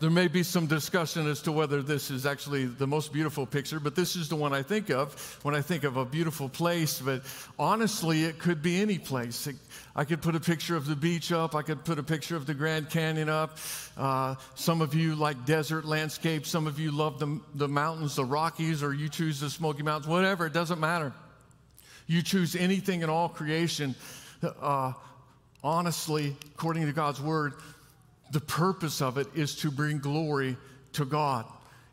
There 0.04 0.12
may 0.12 0.28
be 0.28 0.44
some 0.44 0.68
discussion 0.68 1.28
as 1.28 1.42
to 1.44 1.54
whether 1.54 1.82
this 1.82 2.12
is 2.12 2.26
actually 2.26 2.66
the 2.66 2.86
most 2.86 3.13
beautiful 3.13 3.46
picture, 3.46 3.80
but 3.80 3.96
this 3.96 4.18
is 4.18 4.28
the 4.28 4.36
one 4.36 4.52
I 4.52 4.62
think 4.62 4.89
of 4.89 5.13
when 5.44 5.56
I 5.56 5.62
think 5.62 5.86
of 5.86 5.96
a 5.96 6.04
beautiful 6.04 6.50
place. 6.50 7.00
But 7.00 7.22
honestly, 7.58 8.26
it 8.26 8.38
could 8.38 8.62
be 8.62 8.82
any 8.82 9.00
place. 9.00 9.48
It, 9.48 9.56
I 9.96 10.04
could 10.04 10.22
put 10.22 10.36
a 10.36 10.42
picture 10.42 10.76
of 10.76 10.88
the 10.88 10.98
beach 10.98 11.32
up. 11.32 11.56
I 11.56 11.62
could 11.62 11.86
put 11.86 12.00
a 12.00 12.04
picture 12.04 12.36
of 12.36 12.46
the 12.46 12.54
Grand 12.54 12.89
Canyon 12.89 13.30
up. 13.30 13.58
Uh, 13.96 14.36
some 14.56 14.82
of 14.82 14.94
you 14.94 15.16
like 15.16 15.46
desert 15.46 15.86
landscapes. 15.86 16.50
Some 16.50 16.68
of 16.68 16.82
you 16.82 16.92
love 16.92 17.18
the, 17.18 17.39
the 17.56 17.70
mountains, 17.70 18.18
the 18.18 18.26
Rockies, 18.26 18.84
or 18.84 18.94
you 18.94 19.08
choose 19.08 19.39
the 19.39 19.50
Smoky 19.50 19.84
Mountains, 19.84 20.10
whatever. 20.10 20.48
It 20.48 20.54
doesn't 20.54 20.82
matter. 20.82 21.13
You 22.08 22.24
choose 22.24 22.58
anything 22.58 23.04
in 23.04 23.10
all 23.10 23.30
creation. 23.30 23.96
Uh, 24.44 24.92
honestly, 25.63 26.36
according 26.56 26.88
to 26.88 26.92
God's 26.92 27.22
word, 27.22 27.54
the 28.34 28.41
purpose 28.41 29.02
of 29.02 29.17
it 29.17 29.28
is 29.36 29.56
to 29.58 29.72
bring 29.72 30.00
glory 30.00 30.58
to 30.93 31.06
God. 31.06 31.46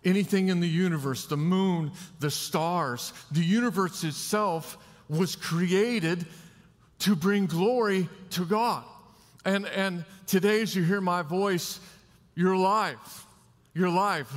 Anything 0.04 0.48
in 0.48 0.60
the 0.60 0.68
universe, 0.68 1.26
the 1.26 1.36
moon, 1.36 1.92
the 2.18 2.30
stars, 2.30 3.12
the 3.30 3.44
universe 3.44 4.02
itself 4.02 4.78
was 5.10 5.36
created 5.36 6.24
to 7.00 7.14
bring 7.14 7.46
glory 7.46 8.08
to 8.30 8.46
God. 8.46 8.84
And, 9.44 9.66
and 9.66 10.04
today, 10.26 10.62
as 10.62 10.74
you 10.74 10.82
hear 10.82 11.02
my 11.02 11.22
voice, 11.22 11.78
you're 12.34 12.52
alive. 12.52 13.26
You're 13.74 13.88
alive. 13.88 14.30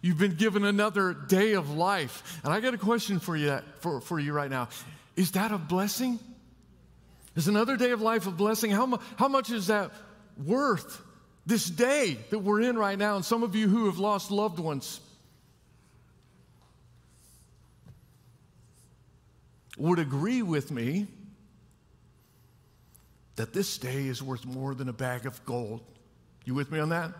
You've 0.00 0.18
been 0.18 0.36
given 0.36 0.64
another 0.64 1.12
day 1.12 1.52
of 1.52 1.70
life. 1.70 2.40
And 2.42 2.52
I 2.52 2.60
got 2.60 2.72
a 2.72 2.78
question 2.78 3.20
for 3.20 3.36
you, 3.36 3.58
for, 3.80 4.00
for 4.00 4.18
you 4.18 4.32
right 4.32 4.50
now. 4.50 4.68
Is 5.16 5.32
that 5.32 5.52
a 5.52 5.58
blessing? 5.58 6.18
Is 7.36 7.48
another 7.48 7.76
day 7.76 7.90
of 7.90 8.00
life 8.00 8.26
a 8.26 8.30
blessing? 8.30 8.70
How, 8.70 8.86
mu- 8.86 8.98
how 9.16 9.28
much 9.28 9.50
is 9.50 9.66
that 9.66 9.90
worth? 10.42 11.02
This 11.46 11.68
day 11.68 12.18
that 12.30 12.38
we're 12.38 12.60
in 12.60 12.76
right 12.76 12.98
now, 12.98 13.16
and 13.16 13.24
some 13.24 13.42
of 13.42 13.54
you 13.54 13.68
who 13.68 13.86
have 13.86 13.98
lost 13.98 14.30
loved 14.30 14.58
ones 14.58 15.00
would 19.78 19.98
agree 19.98 20.42
with 20.42 20.70
me 20.70 21.06
that 23.36 23.54
this 23.54 23.78
day 23.78 24.06
is 24.06 24.22
worth 24.22 24.44
more 24.44 24.74
than 24.74 24.88
a 24.90 24.92
bag 24.92 25.24
of 25.24 25.42
gold. 25.46 25.80
You 26.44 26.54
with 26.54 26.70
me 26.70 26.78
on 26.78 26.90
that? 26.90 27.12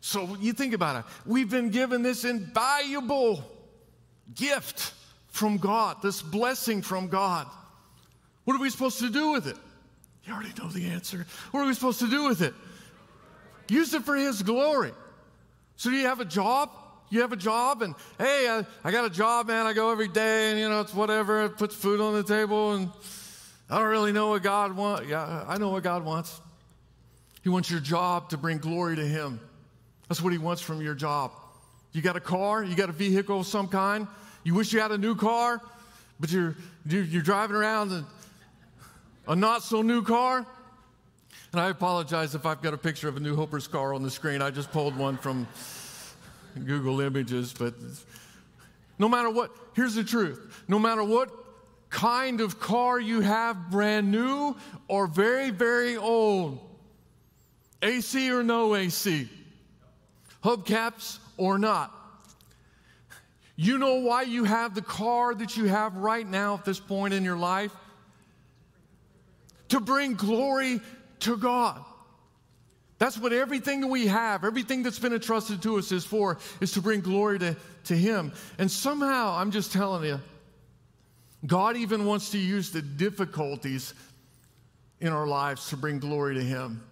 So 0.00 0.36
you 0.40 0.52
think 0.52 0.72
about 0.72 0.96
it. 0.96 1.04
We've 1.26 1.50
been 1.50 1.70
given 1.70 2.02
this 2.02 2.24
invaluable 2.24 3.44
gift 4.34 4.94
from 5.28 5.58
God, 5.58 5.98
this 6.02 6.22
blessing 6.22 6.80
from 6.80 7.08
God. 7.08 7.46
What 8.44 8.54
are 8.54 8.60
we 8.60 8.70
supposed 8.70 9.00
to 9.00 9.10
do 9.10 9.32
with 9.32 9.46
it? 9.46 9.56
You 10.24 10.32
already 10.32 10.52
know 10.58 10.68
the 10.68 10.86
answer. 10.86 11.26
What 11.50 11.60
are 11.60 11.66
we 11.66 11.74
supposed 11.74 11.98
to 11.98 12.08
do 12.08 12.28
with 12.28 12.40
it? 12.40 12.54
Use 13.68 13.94
it 13.94 14.04
for 14.04 14.14
His 14.14 14.42
glory. 14.42 14.92
So, 15.76 15.90
do 15.90 15.96
you 15.96 16.06
have 16.06 16.20
a 16.20 16.24
job? 16.24 16.70
You 17.08 17.20
have 17.20 17.32
a 17.32 17.36
job, 17.36 17.82
and 17.82 17.94
hey, 18.18 18.48
I, 18.48 18.66
I 18.82 18.90
got 18.90 19.04
a 19.04 19.10
job, 19.10 19.46
man. 19.46 19.66
I 19.66 19.74
go 19.74 19.92
every 19.92 20.08
day, 20.08 20.50
and 20.50 20.58
you 20.58 20.68
know, 20.68 20.80
it's 20.80 20.92
whatever. 20.94 21.44
It 21.44 21.56
puts 21.56 21.74
food 21.74 22.00
on 22.00 22.14
the 22.14 22.24
table, 22.24 22.72
and 22.72 22.90
I 23.70 23.78
don't 23.78 23.88
really 23.88 24.12
know 24.12 24.28
what 24.28 24.42
God 24.42 24.76
wants. 24.76 25.08
Yeah, 25.08 25.44
I 25.46 25.58
know 25.58 25.68
what 25.68 25.84
God 25.84 26.04
wants. 26.04 26.40
He 27.44 27.48
wants 27.48 27.70
your 27.70 27.78
job 27.78 28.30
to 28.30 28.36
bring 28.36 28.58
glory 28.58 28.96
to 28.96 29.06
Him. 29.06 29.38
That's 30.08 30.20
what 30.20 30.32
He 30.32 30.38
wants 30.38 30.62
from 30.62 30.82
your 30.82 30.94
job. 30.94 31.30
You 31.92 32.02
got 32.02 32.16
a 32.16 32.20
car, 32.20 32.64
you 32.64 32.74
got 32.74 32.88
a 32.88 32.92
vehicle 32.92 33.40
of 33.40 33.46
some 33.46 33.68
kind. 33.68 34.08
You 34.42 34.54
wish 34.54 34.72
you 34.72 34.80
had 34.80 34.92
a 34.92 34.98
new 34.98 35.14
car, 35.14 35.60
but 36.18 36.30
you're, 36.30 36.56
you're 36.86 37.22
driving 37.22 37.56
around 37.56 38.04
a 39.28 39.36
not 39.36 39.62
so 39.62 39.82
new 39.82 40.02
car. 40.02 40.46
And 41.52 41.60
I 41.60 41.70
apologize 41.70 42.34
if 42.34 42.44
I've 42.44 42.60
got 42.60 42.74
a 42.74 42.78
picture 42.78 43.08
of 43.08 43.16
a 43.16 43.20
New 43.20 43.36
Hoper's 43.36 43.68
car 43.68 43.94
on 43.94 44.02
the 44.02 44.10
screen. 44.10 44.42
I 44.42 44.50
just 44.50 44.72
pulled 44.72 44.96
one 44.96 45.16
from 45.16 45.46
Google 46.64 47.00
Images. 47.00 47.54
But 47.56 47.74
no 48.98 49.08
matter 49.08 49.30
what, 49.30 49.50
here's 49.74 49.94
the 49.94 50.04
truth 50.04 50.64
no 50.68 50.78
matter 50.78 51.04
what 51.04 51.30
kind 51.90 52.40
of 52.40 52.58
car 52.58 52.98
you 52.98 53.20
have, 53.20 53.70
brand 53.70 54.10
new 54.10 54.56
or 54.88 55.06
very, 55.06 55.50
very 55.50 55.96
old, 55.96 56.58
AC 57.82 58.30
or 58.30 58.42
no 58.42 58.74
AC, 58.74 59.28
hubcaps 60.42 61.18
or 61.36 61.58
not, 61.58 61.92
you 63.54 63.78
know 63.78 63.94
why 63.94 64.22
you 64.22 64.44
have 64.44 64.74
the 64.74 64.82
car 64.82 65.34
that 65.34 65.56
you 65.56 65.64
have 65.64 65.96
right 65.96 66.28
now 66.28 66.54
at 66.54 66.64
this 66.64 66.78
point 66.80 67.14
in 67.14 67.24
your 67.24 67.38
life? 67.38 67.72
To 69.70 69.80
bring 69.80 70.14
glory 70.14 70.80
to 71.20 71.36
God. 71.36 71.84
That's 72.98 73.18
what 73.18 73.32
everything 73.32 73.88
we 73.88 74.06
have, 74.06 74.44
everything 74.44 74.82
that's 74.82 74.98
been 74.98 75.12
entrusted 75.12 75.62
to 75.62 75.76
us 75.76 75.92
is 75.92 76.04
for, 76.04 76.38
is 76.60 76.72
to 76.72 76.80
bring 76.80 77.00
glory 77.00 77.38
to, 77.40 77.56
to 77.84 77.94
Him. 77.94 78.32
And 78.58 78.70
somehow, 78.70 79.34
I'm 79.36 79.50
just 79.50 79.72
telling 79.72 80.04
you, 80.04 80.20
God 81.46 81.76
even 81.76 82.06
wants 82.06 82.30
to 82.30 82.38
use 82.38 82.70
the 82.70 82.80
difficulties 82.80 83.92
in 85.00 85.08
our 85.08 85.26
lives 85.26 85.68
to 85.68 85.76
bring 85.76 85.98
glory 85.98 86.36
to 86.36 86.42
Him. 86.42 86.82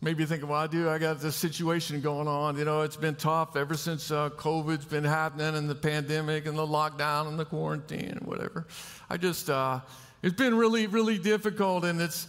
Maybe 0.00 0.20
you're 0.20 0.28
thinking, 0.28 0.48
well, 0.48 0.60
I 0.60 0.66
do, 0.66 0.88
I 0.88 0.96
got 0.96 1.20
this 1.20 1.36
situation 1.36 2.00
going 2.00 2.26
on. 2.26 2.56
You 2.56 2.64
know, 2.64 2.80
it's 2.80 2.96
been 2.96 3.16
tough 3.16 3.54
ever 3.54 3.74
since 3.74 4.10
uh, 4.10 4.30
COVID's 4.30 4.86
been 4.86 5.04
happening 5.04 5.54
and 5.54 5.68
the 5.68 5.74
pandemic 5.74 6.46
and 6.46 6.56
the 6.56 6.66
lockdown 6.66 7.28
and 7.28 7.38
the 7.38 7.44
quarantine 7.44 8.08
and 8.12 8.22
whatever. 8.22 8.66
I 9.10 9.18
just, 9.18 9.50
uh, 9.50 9.80
it's 10.22 10.34
been 10.34 10.54
really, 10.54 10.86
really 10.86 11.18
difficult 11.18 11.84
and 11.84 12.00
it's, 12.00 12.26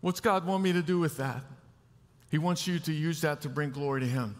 What's 0.00 0.20
God 0.20 0.46
want 0.46 0.62
me 0.62 0.72
to 0.72 0.82
do 0.82 0.98
with 0.98 1.18
that? 1.18 1.42
He 2.30 2.38
wants 2.38 2.66
you 2.66 2.78
to 2.80 2.92
use 2.92 3.20
that 3.22 3.42
to 3.42 3.48
bring 3.48 3.70
glory 3.70 4.00
to 4.00 4.06
Him. 4.06 4.36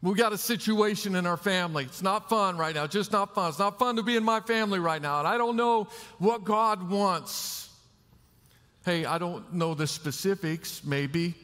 We 0.00 0.14
got 0.14 0.32
a 0.32 0.38
situation 0.38 1.16
in 1.16 1.26
our 1.26 1.36
family. 1.36 1.84
It's 1.84 2.02
not 2.02 2.28
fun 2.28 2.56
right 2.56 2.74
now, 2.74 2.86
just 2.86 3.10
not 3.10 3.34
fun. 3.34 3.48
It's 3.48 3.58
not 3.58 3.80
fun 3.80 3.96
to 3.96 4.04
be 4.04 4.16
in 4.16 4.22
my 4.22 4.40
family 4.40 4.78
right 4.78 5.02
now, 5.02 5.18
and 5.18 5.26
I 5.26 5.36
don't 5.36 5.56
know 5.56 5.88
what 6.18 6.44
God 6.44 6.88
wants. 6.88 7.68
Hey, 8.84 9.04
I 9.04 9.18
don't 9.18 9.52
know 9.52 9.74
the 9.74 9.88
specifics, 9.88 10.84
maybe, 10.84 11.34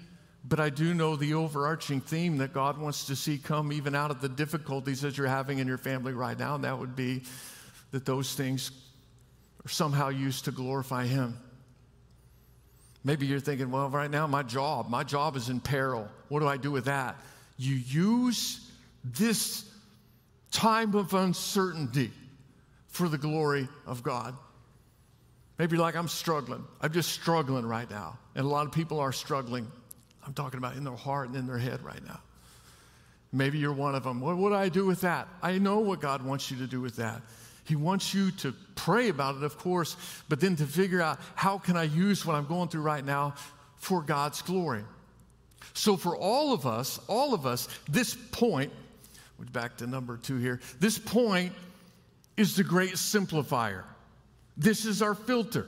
but 0.45 0.61
I 0.61 0.71
do 0.71 0.95
know 0.95 1.17
the 1.17 1.35
overarching 1.35 2.01
theme 2.01 2.39
that 2.39 2.53
God 2.53 2.79
wants 2.79 3.07
to 3.07 3.17
see 3.17 3.39
come 3.39 3.73
even 3.73 3.97
out 3.97 4.13
of 4.13 4.21
the 4.21 4.29
difficulties 4.29 5.01
that 5.01 5.19
you're 5.19 5.27
having 5.27 5.59
in 5.59 5.67
your 5.67 5.79
family 5.79 6.13
right 6.13 6.39
now, 6.39 6.55
and 6.55 6.63
that 6.63 6.79
would 6.79 6.95
be 6.95 7.25
that 7.91 8.07
those 8.07 8.35
things 8.35 8.71
are 9.65 9.69
somehow 9.69 10.11
used 10.11 10.45
to 10.45 10.53
glorify 10.53 11.07
Him. 11.07 11.37
Maybe 13.05 13.27
you're 13.27 13.41
thinking, 13.41 13.71
well, 13.71 13.91
right 13.91 14.11
now, 14.11 14.27
my 14.27 14.43
job, 14.43 14.89
my 14.89 15.05
job 15.05 15.37
is 15.37 15.51
in 15.51 15.61
peril. 15.61 16.09
What 16.29 16.41
do 16.41 16.49
I 16.49 16.57
do 16.57 16.71
with 16.71 16.87
that? 16.87 17.17
You 17.59 17.75
use 17.75 18.67
this 19.05 19.69
time 20.51 20.95
of 20.95 21.13
uncertainty 21.13 22.11
for 22.89 23.09
the 23.09 23.19
glory 23.19 23.69
of 23.87 24.03
God. 24.03 24.35
Maybe 25.59 25.77
like, 25.77 25.97
I'm 25.97 26.09
struggling. 26.09 26.65
I'm 26.81 26.93
just 26.93 27.13
struggling 27.13 27.67
right 27.67 27.89
now. 27.91 28.19
And 28.35 28.47
a 28.47 28.49
lot 28.49 28.67
of 28.67 28.73
people 28.73 29.01
are 29.01 29.13
struggling. 29.13 29.71
I'm 30.27 30.33
talking 30.33 30.59
about 30.59 30.77
in 30.77 30.85
their 30.85 30.97
heart 30.97 31.29
and 31.29 31.37
in 31.37 31.47
their 31.47 31.59
head 31.59 31.83
right 31.85 32.05
now. 32.05 32.21
Maybe 33.33 33.59
you're 33.59 33.73
one 33.73 33.95
of 33.95 34.05
them. 34.05 34.21
What, 34.21 34.37
what 34.37 34.51
do 34.51 34.55
I 34.55 34.69
do 34.69 34.87
with 34.87 35.03
that? 35.03 35.29
I 35.43 35.59
know 35.59 35.81
what 35.81 36.01
God 36.01 36.25
wants 36.25 36.51
you 36.51 36.57
to 36.59 36.67
do 36.67 36.81
with 36.81 36.97
that. 36.97 37.21
He 37.65 37.77
wants 37.77 38.13
you 38.13 38.31
to 38.33 38.55
pray 38.75 39.09
about 39.09 39.37
it, 39.37 39.43
of 39.43 39.59
course, 39.59 39.97
but 40.29 40.41
then 40.41 40.57
to 40.57 40.67
figure 40.67 41.01
out 41.01 41.19
how 41.35 41.59
can 41.59 41.77
I 41.77 41.85
use 41.85 42.25
what 42.27 42.37
I'm 42.37 42.47
going 42.47 42.69
through 42.69 42.83
right 42.83 43.05
now 43.05 43.35
for 43.77 44.03
God's 44.03 44.43
glory. 44.43 44.85
So 45.73 45.97
for 45.97 46.17
all 46.17 46.53
of 46.53 46.67
us, 46.67 47.01
all 47.09 47.33
of 47.35 47.47
us, 47.47 47.69
this 47.89 48.15
point, 48.33 48.73
back 49.53 49.79
to 49.79 49.87
number 49.87 50.17
two 50.17 50.37
here, 50.37 50.61
this 50.79 50.99
point 50.99 51.53
is 52.37 52.57
the 52.57 52.65
great 52.65 52.95
simplifier. 52.95 53.85
This 54.57 54.85
is 54.85 55.03
our 55.03 55.15
filter. 55.15 55.67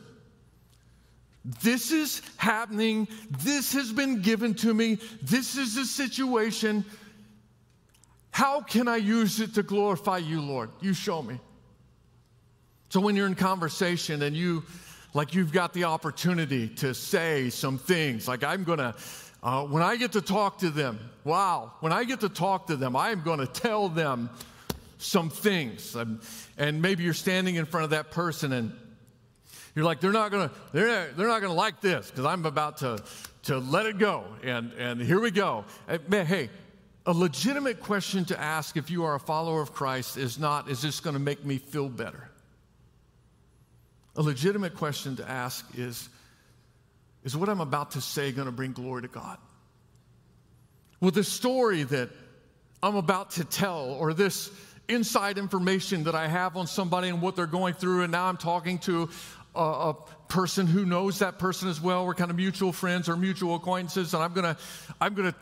This 1.62 1.92
is 1.92 2.22
happening. 2.36 3.08
This 3.42 3.72
has 3.72 3.92
been 3.92 4.20
given 4.20 4.54
to 4.54 4.74
me. 4.74 4.98
This 5.22 5.56
is 5.56 5.76
the 5.76 5.84
situation. 5.84 6.84
How 8.32 8.60
can 8.60 8.88
I 8.88 8.96
use 8.96 9.40
it 9.40 9.54
to 9.54 9.62
glorify 9.62 10.18
you, 10.18 10.40
Lord? 10.40 10.70
You 10.80 10.92
show 10.92 11.22
me. 11.22 11.40
So 12.88 13.00
when 13.00 13.16
you're 13.16 13.26
in 13.26 13.34
conversation 13.34 14.22
and 14.22 14.36
you, 14.36 14.62
like, 15.12 15.34
you've 15.34 15.52
got 15.52 15.72
the 15.72 15.84
opportunity 15.84 16.68
to 16.68 16.94
say 16.94 17.50
some 17.50 17.78
things, 17.78 18.28
like, 18.28 18.44
I'm 18.44 18.64
gonna, 18.64 18.94
uh, 19.42 19.64
when 19.64 19.82
I 19.82 19.96
get 19.96 20.12
to 20.12 20.20
talk 20.20 20.58
to 20.58 20.70
them, 20.70 20.98
wow, 21.24 21.72
when 21.80 21.92
I 21.92 22.04
get 22.04 22.20
to 22.20 22.28
talk 22.28 22.68
to 22.68 22.76
them, 22.76 22.94
I'm 22.94 23.22
gonna 23.22 23.46
tell 23.46 23.88
them 23.88 24.30
some 24.98 25.30
things. 25.30 25.96
and 26.56 26.82
maybe 26.82 27.02
you're 27.02 27.12
standing 27.14 27.56
in 27.56 27.66
front 27.66 27.84
of 27.84 27.90
that 27.90 28.10
person 28.10 28.52
and 28.52 28.72
You're 29.74 29.84
like, 29.84 30.00
they're 30.00 30.12
not 30.12 30.30
gonna, 30.30 30.50
they're, 30.72 31.12
they're 31.12 31.26
not 31.26 31.42
gonna 31.42 31.52
like 31.52 31.80
this 31.82 32.10
because 32.10 32.24
I'm 32.24 32.46
about 32.46 32.78
to, 32.78 33.02
to 33.42 33.58
let 33.58 33.84
it 33.84 33.98
go. 33.98 34.24
And, 34.42 34.72
and 34.78 35.00
here 35.00 35.20
we 35.20 35.30
go. 35.30 35.64
Man, 36.08 36.24
Hey, 36.24 36.48
a 37.04 37.12
legitimate 37.12 37.80
question 37.80 38.24
to 38.26 38.40
ask 38.40 38.76
if 38.76 38.90
you 38.90 39.04
are 39.04 39.16
a 39.16 39.20
follower 39.20 39.60
of 39.60 39.74
Christ 39.74 40.16
is 40.16 40.38
not, 40.38 40.70
is 40.70 40.80
this 40.80 41.00
gonna 41.00 41.18
make 41.18 41.44
me 41.44 41.58
feel 41.58 41.88
better? 41.90 42.30
A 44.16 44.22
legitimate 44.22 44.74
question 44.74 45.16
to 45.16 45.28
ask 45.28 45.66
is, 45.76 46.08
is 47.24 47.36
what 47.36 47.48
I'm 47.48 47.60
about 47.60 47.92
to 47.92 48.00
say 48.00 48.32
gonna 48.32 48.52
bring 48.52 48.72
glory 48.72 49.02
to 49.02 49.08
God? 49.08 49.38
Will 51.00 51.10
the 51.10 51.24
story 51.24 51.82
that 51.82 52.08
I'm 52.82 52.96
about 52.96 53.32
to 53.32 53.44
tell 53.44 53.90
or 53.90 54.14
this 54.14 54.50
inside 54.88 55.38
information 55.38 56.04
that 56.04 56.14
I 56.14 56.28
have 56.28 56.56
on 56.56 56.66
somebody 56.66 57.08
and 57.08 57.20
what 57.20 57.36
they're 57.36 57.46
going 57.46 57.74
through, 57.74 58.02
and 58.02 58.12
now 58.12 58.26
I'm 58.26 58.36
talking 58.36 58.78
to 58.80 59.10
a, 59.54 59.60
a 59.60 59.94
person 60.28 60.66
who 60.66 60.84
knows 60.84 61.18
that 61.18 61.38
person 61.38 61.68
as 61.68 61.80
well. 61.80 62.06
We're 62.06 62.14
kind 62.14 62.30
of 62.30 62.36
mutual 62.36 62.72
friends 62.72 63.08
or 63.08 63.16
mutual 63.16 63.56
acquaintances, 63.56 64.14
and 64.14 64.22
I'm 64.22 64.32
gonna, 64.32 64.56
I'm 65.00 65.14
gonna, 65.14 65.34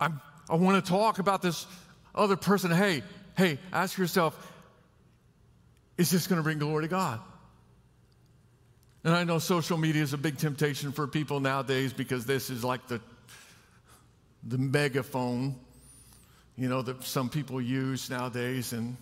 I'm, 0.00 0.20
I 0.48 0.56
want 0.56 0.82
to 0.84 0.90
talk 0.90 1.18
about 1.18 1.42
this 1.42 1.66
other 2.14 2.36
person. 2.36 2.70
Hey, 2.70 3.02
hey, 3.36 3.58
ask 3.72 3.98
yourself, 3.98 4.52
is 5.98 6.10
this 6.10 6.26
going 6.26 6.38
to 6.38 6.42
bring 6.42 6.58
glory 6.58 6.84
to 6.84 6.88
God? 6.88 7.20
And 9.04 9.14
I 9.14 9.24
know 9.24 9.38
social 9.38 9.76
media 9.76 10.02
is 10.02 10.12
a 10.12 10.18
big 10.18 10.38
temptation 10.38 10.92
for 10.92 11.08
people 11.08 11.40
nowadays 11.40 11.92
because 11.92 12.24
this 12.24 12.50
is 12.50 12.62
like 12.62 12.86
the 12.86 13.00
the 14.44 14.58
megaphone, 14.58 15.54
you 16.56 16.68
know, 16.68 16.82
that 16.82 17.02
some 17.04 17.28
people 17.28 17.60
use 17.60 18.10
nowadays. 18.10 18.72
And 18.72 18.96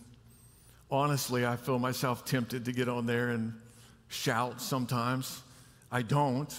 honestly, 0.91 1.47
I 1.47 1.57
feel 1.57 1.79
myself 1.79 2.25
tempted 2.25 2.67
to 2.67 2.73
get 2.73 2.89
on 2.89 3.07
there 3.07 3.31
and 3.31 3.55
shout 4.09 4.61
sometimes. 4.61 5.43
I 5.91 6.03
don't. 6.03 6.55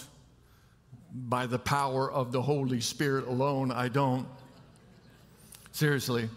By 1.14 1.46
the 1.46 1.58
power 1.58 2.10
of 2.10 2.32
the 2.32 2.42
Holy 2.42 2.80
Spirit 2.80 3.26
alone, 3.26 3.70
I 3.70 3.88
don't. 3.88 4.26
Seriously. 5.72 6.28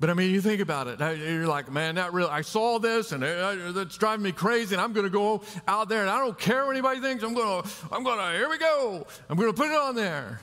But 0.00 0.10
I 0.10 0.14
mean, 0.14 0.30
you 0.30 0.40
think 0.40 0.60
about 0.60 0.86
it. 0.86 1.00
You're 1.18 1.48
like, 1.48 1.72
man, 1.72 1.96
that 1.96 2.12
really, 2.12 2.30
I 2.30 2.42
saw 2.42 2.78
this 2.78 3.10
and 3.10 3.24
uh, 3.24 3.26
uh, 3.26 3.72
that's 3.72 3.96
driving 3.98 4.22
me 4.22 4.30
crazy. 4.30 4.74
And 4.74 4.80
I'm 4.80 4.92
going 4.92 5.06
to 5.06 5.10
go 5.10 5.42
out 5.66 5.88
there 5.88 6.02
and 6.02 6.10
I 6.10 6.18
don't 6.18 6.38
care 6.38 6.64
what 6.64 6.72
anybody 6.72 7.00
thinks. 7.00 7.24
I'm 7.24 7.34
going 7.34 7.62
to, 7.62 7.68
I'm 7.90 8.04
going 8.04 8.18
to, 8.18 8.38
here 8.38 8.48
we 8.48 8.58
go. 8.58 9.04
I'm 9.28 9.36
going 9.36 9.50
to 9.50 9.56
put 9.56 9.70
it 9.70 9.76
on 9.76 9.96
there. 9.96 10.40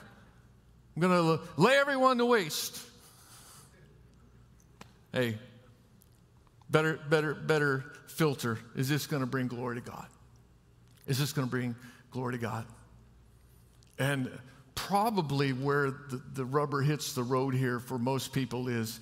I'm 0.94 1.00
going 1.00 1.38
to 1.38 1.44
lay 1.56 1.74
everyone 1.76 2.18
to 2.18 2.26
waste. 2.26 2.82
Hey, 5.12 5.38
better, 6.68 6.98
better, 7.08 7.34
better 7.34 7.84
filter. 8.08 8.58
Is 8.74 8.90
this 8.90 9.06
going 9.06 9.20
to 9.20 9.26
bring 9.26 9.46
glory 9.46 9.76
to 9.76 9.90
God? 9.90 10.06
Is 11.06 11.18
this 11.18 11.32
going 11.32 11.46
to 11.46 11.50
bring 11.50 11.74
glory 12.10 12.32
to 12.32 12.38
God? 12.38 12.66
And 13.98 14.30
probably 14.74 15.54
where 15.54 15.90
the, 15.90 16.20
the 16.34 16.44
rubber 16.44 16.82
hits 16.82 17.14
the 17.14 17.22
road 17.22 17.54
here 17.54 17.80
for 17.80 17.98
most 17.98 18.34
people 18.34 18.68
is 18.68 19.00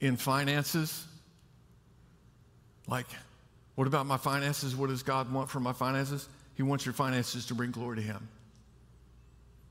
in 0.00 0.16
finances. 0.16 1.06
Like, 2.88 3.06
what 3.74 3.86
about 3.86 4.06
my 4.06 4.16
finances? 4.16 4.74
What 4.74 4.88
does 4.88 5.02
God 5.02 5.32
want 5.32 5.48
for 5.48 5.60
my 5.60 5.72
finances? 5.72 6.28
He 6.56 6.62
wants 6.62 6.84
your 6.84 6.92
finances 6.92 7.46
to 7.46 7.54
bring 7.54 7.70
glory 7.70 7.96
to 7.96 8.02
Him. 8.02 8.28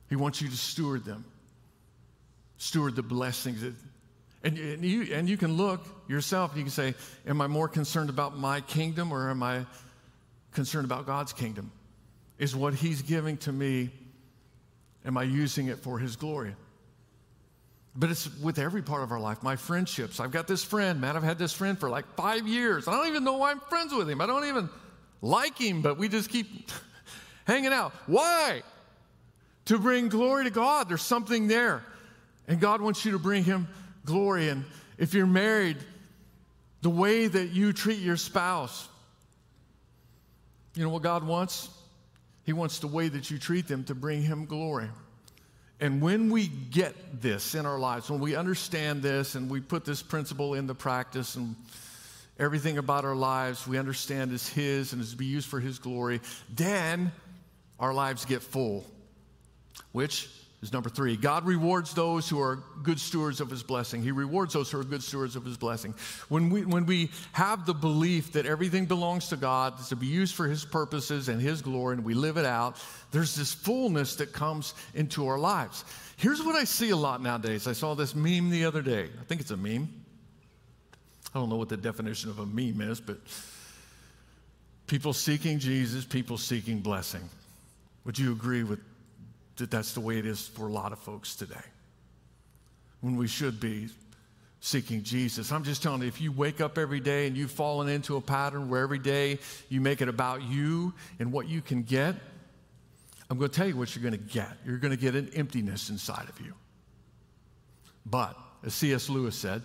He 0.09 0.15
wants 0.15 0.41
you 0.41 0.49
to 0.49 0.57
steward 0.57 1.05
them, 1.05 1.25
steward 2.57 2.95
the 2.95 3.03
blessings. 3.03 3.61
That, 3.61 3.73
and, 4.43 4.57
and, 4.57 4.83
you, 4.83 5.13
and 5.13 5.29
you 5.29 5.37
can 5.37 5.53
look 5.53 5.85
yourself 6.07 6.51
and 6.51 6.59
you 6.59 6.63
can 6.63 6.71
say, 6.71 6.95
Am 7.27 7.41
I 7.41 7.47
more 7.47 7.67
concerned 7.67 8.09
about 8.09 8.37
my 8.37 8.61
kingdom 8.61 9.11
or 9.11 9.29
am 9.29 9.43
I 9.43 9.65
concerned 10.53 10.85
about 10.85 11.05
God's 11.05 11.33
kingdom? 11.33 11.71
Is 12.37 12.55
what 12.55 12.73
He's 12.73 13.01
giving 13.01 13.37
to 13.37 13.51
me, 13.51 13.89
am 15.05 15.17
I 15.17 15.23
using 15.23 15.67
it 15.67 15.79
for 15.79 15.99
His 15.99 16.15
glory? 16.15 16.55
But 17.99 18.09
it's 18.12 18.33
with 18.39 18.59
every 18.59 18.81
part 18.81 19.03
of 19.03 19.12
our 19.12 19.19
life. 19.19 19.43
My 19.43 19.57
friendships. 19.57 20.21
I've 20.21 20.31
got 20.31 20.47
this 20.47 20.63
friend, 20.63 21.01
man. 21.01 21.17
I've 21.17 21.23
had 21.23 21.38
this 21.38 21.51
friend 21.51 21.77
for 21.77 21.89
like 21.89 22.05
five 22.15 22.47
years. 22.47 22.88
I 22.88 22.93
don't 22.93 23.07
even 23.07 23.25
know 23.25 23.38
why 23.38 23.51
I'm 23.51 23.59
friends 23.59 23.93
with 23.93 24.09
him. 24.09 24.21
I 24.21 24.25
don't 24.25 24.45
even 24.45 24.69
like 25.21 25.57
him, 25.57 25.81
but 25.81 25.97
we 25.97 26.07
just 26.07 26.29
keep 26.29 26.71
hanging 27.45 27.73
out. 27.73 27.91
Why? 28.07 28.63
To 29.65 29.77
bring 29.77 30.07
glory 30.07 30.45
to 30.45 30.49
God. 30.49 30.88
There's 30.88 31.01
something 31.01 31.49
there. 31.49 31.83
And 32.47 32.62
God 32.62 32.79
wants 32.79 33.03
you 33.03 33.12
to 33.12 33.19
bring 33.19 33.43
him 33.43 33.67
glory. 34.05 34.47
And 34.47 34.63
if 34.97 35.13
you're 35.13 35.27
married, 35.27 35.75
the 36.81 36.89
way 36.89 37.27
that 37.27 37.49
you 37.49 37.73
treat 37.73 37.99
your 37.99 38.15
spouse, 38.15 38.88
you 40.73 40.83
know 40.85 40.89
what 40.89 41.03
God 41.03 41.27
wants? 41.27 41.69
He 42.45 42.53
wants 42.53 42.79
the 42.79 42.88
way 42.88 43.09
that 43.09 43.29
you 43.29 43.39
treat 43.39 43.67
them 43.67 43.83
to 43.83 43.93
bring 43.93 44.21
him 44.21 44.45
glory. 44.45 44.88
And 45.81 46.01
when 46.01 46.29
we 46.29 46.47
get 46.47 47.21
this 47.21 47.55
in 47.55 47.65
our 47.65 47.79
lives, 47.79 48.09
when 48.09 48.19
we 48.19 48.35
understand 48.35 49.01
this 49.01 49.35
and 49.35 49.49
we 49.49 49.61
put 49.61 49.85
this 49.85 50.01
principle 50.01 50.53
into 50.53 50.75
practice 50.75 51.35
and 51.35 51.55
everything 52.37 52.77
about 52.77 53.05
our 53.05 53.15
lives 53.15 53.67
we 53.67 53.77
understand 53.77 54.31
is 54.33 54.47
His 54.49 54.91
and 54.91 55.01
is 55.01 55.11
to 55.11 55.17
be 55.17 55.25
used 55.25 55.47
for 55.47 55.59
His 55.59 55.79
glory, 55.79 56.19
then 56.53 57.11
our 57.79 57.93
lives 57.93 58.25
get 58.25 58.41
full, 58.41 58.85
which 59.93 60.29
is 60.62 60.74
number 60.74 60.89
three. 60.89 61.15
God 61.15 61.45
rewards 61.45 61.93
those 61.93 62.28
who 62.28 62.41
are 62.41 62.62
good 62.84 63.00
stewards 63.00 63.39
of 63.39 63.50
his 63.50 63.63
blessing. 63.63 64.02
He 64.02 64.12
rewards 64.12 64.54
those 64.54 64.69
who 64.69 64.80
are 64.80 64.84
good 64.84 65.02
stewards 65.02 65.38
of 65.38 65.45
his 65.45 65.56
blessing. 65.56 65.93
When 66.28 66.50
we, 66.50 66.65
when 66.65 66.86
we 66.86 67.12
have 67.32 67.65
the 67.65 67.74
belief 67.74 68.34
that 68.34 68.45
everything 68.45 68.86
belongs 68.86 69.30
to 69.30 69.38
God, 69.38 69.76
it's 69.80 69.89
to 69.89 69.95
be 69.95 70.08
used 70.08 70.36
for 70.36 70.48
his 70.48 70.65
purposes 70.65 71.30
and 71.30 71.41
his 71.41 71.62
glory, 71.62 71.95
and 71.95 72.04
we 72.04 72.13
live 72.13 72.36
it 72.38 72.45
out, 72.45 72.76
there's 73.12 73.36
this 73.36 73.54
fullness 73.54 74.15
that 74.15 74.34
comes 74.34 74.74
into 74.93 75.28
our 75.28 75.39
lives. 75.39 75.86
Here's 76.17 76.43
what 76.43 76.56
I 76.56 76.65
see 76.65 76.89
a 76.89 76.98
lot 76.98 77.22
nowadays. 77.22 77.65
I 77.65 77.74
saw 77.74 77.95
this 77.95 78.13
meme 78.13 78.50
the 78.50 78.65
other 78.65 78.82
day. 78.82 79.10
I 79.19 79.24
think 79.24 79.39
it's 79.39 79.52
a 79.52 79.58
meme. 79.58 79.88
I 81.34 81.39
don't 81.39 81.48
know 81.48 81.56
what 81.56 81.69
the 81.69 81.78
definition 81.78 82.30
of 82.30 82.39
a 82.39 82.45
meme 82.45 82.82
is, 82.82 83.00
but 83.00 83.17
people 84.88 85.13
seeking 85.13 85.60
Jesus, 85.60 86.04
people 86.04 86.38
seeking 86.38 86.80
blessing. 86.80 87.22
Would 88.04 88.19
you 88.19 88.34
agree 88.34 88.63
with 88.63 88.80
that 89.60 89.72
that's 89.72 89.93
the 89.93 90.02
way 90.02 90.17
it 90.17 90.26
is 90.26 90.48
for 90.48 90.67
a 90.67 90.72
lot 90.72 90.91
of 90.91 91.00
folks 91.00 91.36
today. 91.36 91.56
When 93.02 93.15
we 93.15 93.28
should 93.28 93.60
be 93.60 93.89
seeking 94.62 95.04
Jesus. 95.04 95.52
I'm 95.52 95.63
just 95.63 95.82
telling 95.82 96.02
you, 96.02 96.08
if 96.08 96.19
you 96.19 96.32
wake 96.32 96.60
up 96.60 96.78
every 96.78 97.00
day 97.00 97.28
and 97.28 97.38
you've 97.38 97.52
fallen 97.52 97.88
into 97.88 98.17
a 98.17 98.22
pattern 98.22 98.69
where 98.69 98.82
every 98.82 99.00
day 99.00 99.39
you 99.69 99.80
make 99.80 100.02
it 100.02 100.10
about 100.10 100.43
you 100.43 100.93
and 101.19 101.32
what 101.32 101.48
you 101.48 101.62
can 101.62 101.84
get, 101.84 102.15
I'm 103.30 103.38
going 103.38 103.50
to 103.50 103.56
tell 103.56 103.67
you 103.67 103.78
what 103.78 103.95
you're 103.95 104.04
going 104.04 104.22
to 104.22 104.34
get. 104.34 104.50
You're 104.65 104.78
going 104.78 104.91
to 104.91 105.00
get 105.00 105.15
an 105.15 105.30
emptiness 105.34 105.89
inside 105.89 106.28
of 106.28 106.41
you. 106.41 106.54
But, 108.06 108.38
as 108.65 108.74
C.S. 108.74 109.08
Lewis 109.10 109.36
said, 109.36 109.62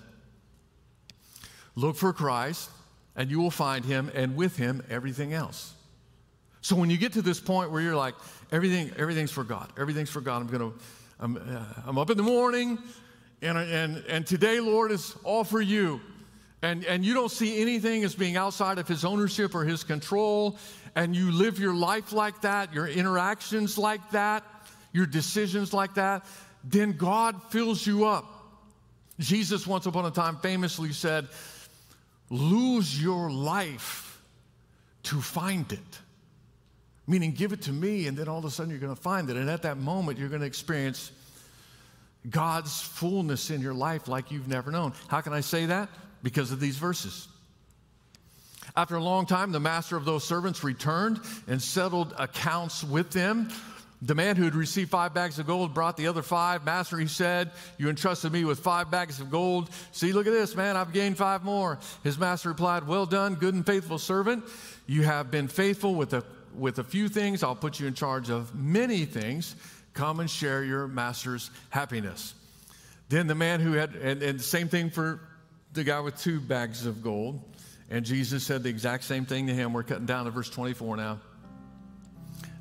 look 1.75 1.97
for 1.97 2.13
Christ 2.13 2.71
and 3.17 3.31
you 3.31 3.41
will 3.41 3.51
find 3.51 3.85
him, 3.85 4.11
and 4.15 4.35
with 4.35 4.57
him, 4.57 4.83
everything 4.91 5.33
else. 5.33 5.73
So 6.63 6.75
when 6.75 6.91
you 6.91 6.97
get 6.97 7.13
to 7.13 7.23
this 7.23 7.39
point 7.39 7.71
where 7.71 7.81
you're 7.81 7.95
like, 7.95 8.15
everything, 8.55 8.93
everything's 8.97 9.33
for 9.33 9.45
God, 9.45 9.73
everything's 9.77 10.11
for 10.11 10.21
God, 10.21 10.43
I'm 10.43 10.47
gonna, 10.47 10.73
I'm, 11.19 11.37
uh, 11.37 11.64
I'm 11.87 11.99
up 11.99 12.09
in 12.11 12.17
the 12.17 12.23
morning, 12.23 12.79
and, 13.43 13.59
and, 13.59 14.05
and 14.09 14.27
today, 14.27 14.61
Lord, 14.61 14.93
is 14.93 15.14
all 15.25 15.45
for 15.45 15.61
you. 15.61 16.01
And, 16.62 16.85
and 16.87 17.05
you 17.05 17.12
don't 17.12 17.31
see 17.31 17.61
anything 17.61 18.05
as 18.05 18.14
being 18.14 18.37
outside 18.37 18.79
of 18.79 18.88
his 18.88 19.05
ownership 19.05 19.55
or 19.55 19.64
his 19.64 19.85
control, 19.85 20.57
and 20.95 21.14
you 21.14 21.31
live 21.31 21.59
your 21.59 21.75
life 21.75 22.12
like 22.12 22.40
that, 22.43 22.73
your 22.73 22.87
interactions 22.87 23.77
like 23.77 24.12
that, 24.12 24.45
your 24.93 25.05
decisions 25.05 25.75
like 25.75 25.95
that, 25.95 26.25
then 26.62 26.93
God 26.93 27.43
fills 27.51 27.87
you 27.87 28.07
up. 28.07 28.25
Jesus, 29.19 29.67
once 29.67 29.87
upon 29.87 30.07
a 30.07 30.11
time, 30.11 30.37
famously 30.38 30.93
said, 30.93 31.29
Lose 32.31 33.01
your 33.01 33.31
life 33.31 34.23
to 35.05 35.21
find 35.21 35.71
it. 35.71 35.99
Meaning, 37.07 37.33
give 37.33 37.53
it 37.53 37.62
to 37.62 37.73
me, 37.73 38.07
and 38.07 38.17
then 38.17 38.29
all 38.29 38.38
of 38.38 38.45
a 38.45 38.51
sudden 38.51 38.71
you're 38.71 38.81
going 38.81 38.95
to 38.95 39.01
find 39.01 39.29
it. 39.29 39.37
And 39.37 39.51
at 39.51 39.62
that 39.62 39.77
moment, 39.77 40.19
you're 40.19 40.31
going 40.31 40.40
to 40.40 40.47
experience 40.47 41.12
God's 42.29 42.81
fullness 42.81 43.51
in 43.51 43.61
your 43.61 43.75
life 43.75 44.09
like 44.09 44.31
you've 44.31 44.49
never 44.49 44.71
known. 44.71 44.95
How 45.09 45.21
can 45.21 45.33
I 45.33 45.40
say 45.40 45.67
that? 45.67 45.90
Because 46.23 46.51
of 46.51 46.61
these 46.61 46.79
verses. 46.79 47.29
After 48.77 48.97
a 48.97 49.03
long 49.03 49.27
time, 49.27 49.53
the 49.53 49.61
master 49.61 49.97
of 49.97 50.05
those 50.05 50.25
servants 50.25 50.64
returned 50.64 51.21
and 51.47 51.61
settled 51.61 52.14
accounts 52.19 52.83
with 52.83 53.11
them. 53.11 53.51
The 54.03 54.14
man 54.14 54.37
who 54.37 54.45
had 54.45 54.55
received 54.55 54.90
five 54.90 55.14
bags 55.14 55.38
of 55.38 55.47
gold 55.47 55.73
brought 55.73 55.97
the 55.97 56.09
other 56.09 56.23
five. 56.23 56.64
Master, 56.64 56.99
he 56.99 57.07
said, 57.07 57.53
You 57.79 57.88
entrusted 57.88 58.33
me 58.33 58.45
with 58.45 58.59
five 58.59 58.90
bags 58.90 59.21
of 59.21 59.31
gold. 59.31 59.71
See, 59.93 60.12
look 60.12 60.27
at 60.27 60.33
this, 60.33 60.57
man, 60.57 60.77
I've 60.77 60.93
gained 60.93 61.17
five 61.17 61.45
more. 61.45 61.79
His 62.03 62.19
master 62.19 62.49
replied, 62.49 62.87
Well 62.87 63.07
done, 63.07 63.35
good 63.37 63.55
and 63.55 63.64
faithful 63.64 63.99
servant. 63.99 64.45
You 64.87 65.03
have 65.03 65.31
been 65.31 65.49
faithful 65.49 65.95
with 65.95 66.12
a 66.12 66.25
with 66.57 66.79
a 66.79 66.85
few 66.85 67.09
things, 67.09 67.43
I'll 67.43 67.57
put 67.57 67.81
you 67.81 67.87
in 67.87 67.95
charge 67.95 68.31
of 68.31 68.55
many 68.55 69.05
things. 69.05 69.57
Come 69.93 70.21
and 70.21 70.29
share 70.29 70.64
your 70.64 70.88
master's 70.88 71.51
happiness. 71.71 72.35
Then 73.09 73.27
the 73.27 73.35
man 73.35 73.61
who 73.61 73.73
had, 73.73 73.95
and, 73.95 74.23
and 74.23 74.40
same 74.40 74.69
thing 74.69 74.90
for 74.90 75.21
the 75.73 75.85
guy 75.85 76.01
with 76.01 76.19
two 76.19 76.40
bags 76.40 76.87
of 76.87 77.03
gold. 77.03 77.40
And 77.90 78.05
Jesus 78.05 78.45
said 78.45 78.62
the 78.62 78.71
exact 78.71 79.05
same 79.05 79.27
thing 79.27 79.47
to 79.47 79.55
him. 79.55 79.73
We're 79.73 79.83
cutting 79.83 80.07
down 80.07 80.25
to 80.25 80.31
verse 80.31 80.51
24 80.51 80.97
now. 80.97 81.21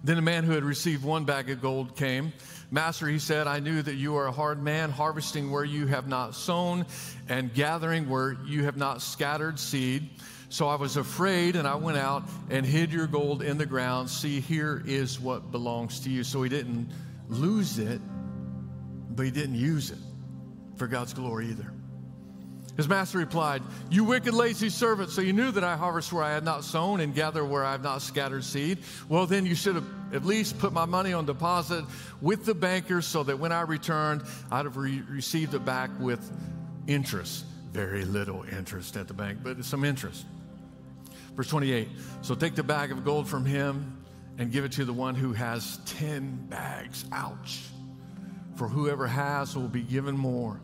Then 0.04 0.18
a 0.18 0.22
man 0.22 0.44
who 0.44 0.52
had 0.52 0.66
received 0.66 1.04
one 1.04 1.24
bag 1.24 1.50
of 1.50 1.62
gold 1.62 1.96
came. 1.96 2.34
Master, 2.72 3.08
he 3.08 3.20
said, 3.20 3.48
I 3.48 3.60
knew 3.60 3.82
that 3.82 3.96
you 3.96 4.18
are 4.18 4.28
a 4.28 4.32
hard 4.32 4.62
man, 4.62 4.90
harvesting 4.90 5.50
where 5.50 5.64
you 5.64 5.88
have 5.88 6.08
not 6.08 6.36
sown 6.36 6.86
and 7.30 7.54
gathering 7.54 8.10
where 8.10 8.36
you 8.46 8.66
have 8.66 8.76
not 8.76 9.02
scattered 9.02 9.60
seed. 9.60 10.10
So 10.54 10.68
I 10.68 10.76
was 10.76 10.98
afraid 10.98 11.56
and 11.56 11.68
I 11.68 11.74
went 11.74 11.98
out 11.98 12.30
and 12.52 12.64
hid 12.64 12.94
your 12.94 13.08
gold 13.08 13.42
in 13.42 13.58
the 13.58 13.66
ground. 13.66 14.08
See, 14.08 14.40
here 14.40 14.84
is 14.86 15.20
what 15.20 15.52
belongs 15.52 16.02
to 16.02 16.12
you. 16.12 16.24
So 16.24 16.44
he 16.44 16.50
didn't 16.50 16.92
lose 17.28 17.80
it, 17.80 18.00
but 19.10 19.26
he 19.26 19.32
didn't 19.32 19.56
use 19.56 19.90
it 19.90 19.98
for 20.76 20.86
God's 20.86 21.12
glory 21.12 21.48
either. 21.48 21.74
His 22.78 22.88
master 22.88 23.18
replied, 23.18 23.64
You 23.90 24.04
wicked, 24.04 24.36
lazy 24.36 24.70
servant, 24.70 25.10
so 25.10 25.22
you 25.22 25.34
knew 25.34 25.50
that 25.50 25.64
I 25.64 25.76
harvest 25.76 26.14
where 26.14 26.24
I 26.24 26.34
had 26.34 26.44
not 26.44 26.64
sown 26.64 27.00
and 27.00 27.16
gather 27.16 27.44
where 27.44 27.66
I 27.66 27.72
have 27.72 27.82
not 27.82 28.04
scattered 28.04 28.44
seed. 28.44 28.78
Well, 29.10 29.26
then 29.26 29.48
you 29.48 29.56
should 29.56 29.74
have 29.74 29.88
at 30.14 30.24
least 30.24 30.60
put 30.60 30.72
my 30.72 30.86
money 30.86 31.14
on 31.14 31.26
deposit 31.26 31.84
with 32.22 32.46
the 32.46 32.54
bankers 32.54 33.08
so 33.08 33.24
that 33.24 33.40
when 33.40 33.52
I 33.52 33.62
returned, 33.62 34.22
I'd 34.52 34.66
have 34.66 34.78
re- 34.78 35.02
received 35.10 35.56
it 35.56 35.66
back 35.66 35.90
with 36.00 36.22
interest. 36.86 37.44
Very 37.72 38.06
little 38.06 38.46
interest 38.56 38.98
at 38.98 39.08
the 39.08 39.16
bank, 39.16 39.40
but 39.42 39.66
some 39.66 39.84
interest. 39.84 40.28
Verse 41.36 41.48
28 41.48 41.88
So 42.22 42.36
take 42.36 42.56
the 42.56 42.64
bag 42.64 42.92
of 42.92 43.04
gold 43.04 43.28
from 43.28 43.46
him 43.46 43.98
and 44.38 44.52
give 44.52 44.66
it 44.66 44.72
to 44.74 44.86
the 44.86 44.94
one 44.94 45.16
who 45.16 45.34
has 45.34 45.80
10 45.86 46.48
bags. 46.50 47.06
Ouch. 47.12 47.62
For 48.56 48.68
whoever 48.68 49.08
has 49.08 49.56
will 49.56 49.68
be 49.68 49.82
given 49.82 50.18
more 50.18 50.60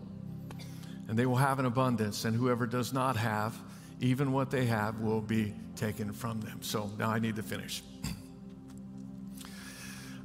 and 1.10 1.18
they 1.18 1.26
will 1.26 1.36
have 1.36 1.58
an 1.58 1.66
abundance, 1.66 2.24
and 2.26 2.36
whoever 2.36 2.68
does 2.68 2.94
not 2.94 3.18
have, 3.18 3.58
even 4.00 4.32
what 4.32 4.52
they 4.52 4.66
have, 4.68 5.00
will 5.00 5.22
be 5.22 5.56
taken 5.76 6.14
from 6.14 6.40
them. 6.40 6.60
So 6.62 6.92
now 7.00 7.10
I 7.10 7.18
need 7.18 7.36
to 7.36 7.44
finish. 7.44 7.84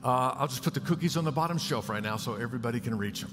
Uh, 0.03 0.35
I'll 0.37 0.49
just 0.49 0.63
put 0.63 0.75
the 0.75 0.81
cookies 0.81 1.17
on 1.17 1.25
the 1.25 1.33
bottom 1.33 1.57
shelf 1.57 1.89
right 1.89 2.03
now 2.03 2.19
so 2.19 2.35
everybody 2.35 2.79
can 2.79 2.99
reach 2.99 3.23
them. 3.23 3.31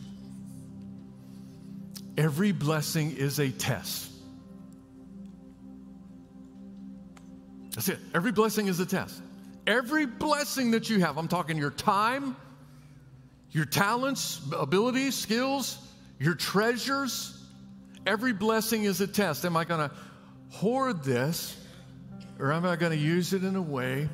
Every 2.15 2.53
blessing 2.53 3.11
is 3.17 3.39
a 3.39 3.49
test. 3.49 4.09
That's 7.73 7.89
it. 7.89 7.99
Every 8.13 8.31
blessing 8.31 8.67
is 8.67 8.79
a 8.79 8.85
test. 8.85 9.21
Every 9.67 10.05
blessing 10.05 10.71
that 10.71 10.89
you 10.89 10.99
have, 10.99 11.17
I'm 11.17 11.27
talking 11.27 11.57
your 11.57 11.71
time, 11.71 12.35
your 13.51 13.65
talents, 13.65 14.41
abilities, 14.51 15.15
skills, 15.15 15.77
your 16.19 16.35
treasures, 16.35 17.41
Every 18.05 18.33
blessing 18.33 18.85
is 18.85 18.99
a 19.01 19.07
test. 19.07 19.45
Am 19.45 19.55
I 19.55 19.63
going 19.63 19.87
to 19.89 19.95
hoard 20.49 21.03
this 21.03 21.57
or 22.39 22.51
am 22.51 22.65
I 22.65 22.75
going 22.75 22.91
to 22.91 22.97
use 22.97 23.33
it 23.33 23.43
in 23.43 23.55
a 23.55 23.61
way 23.61 24.09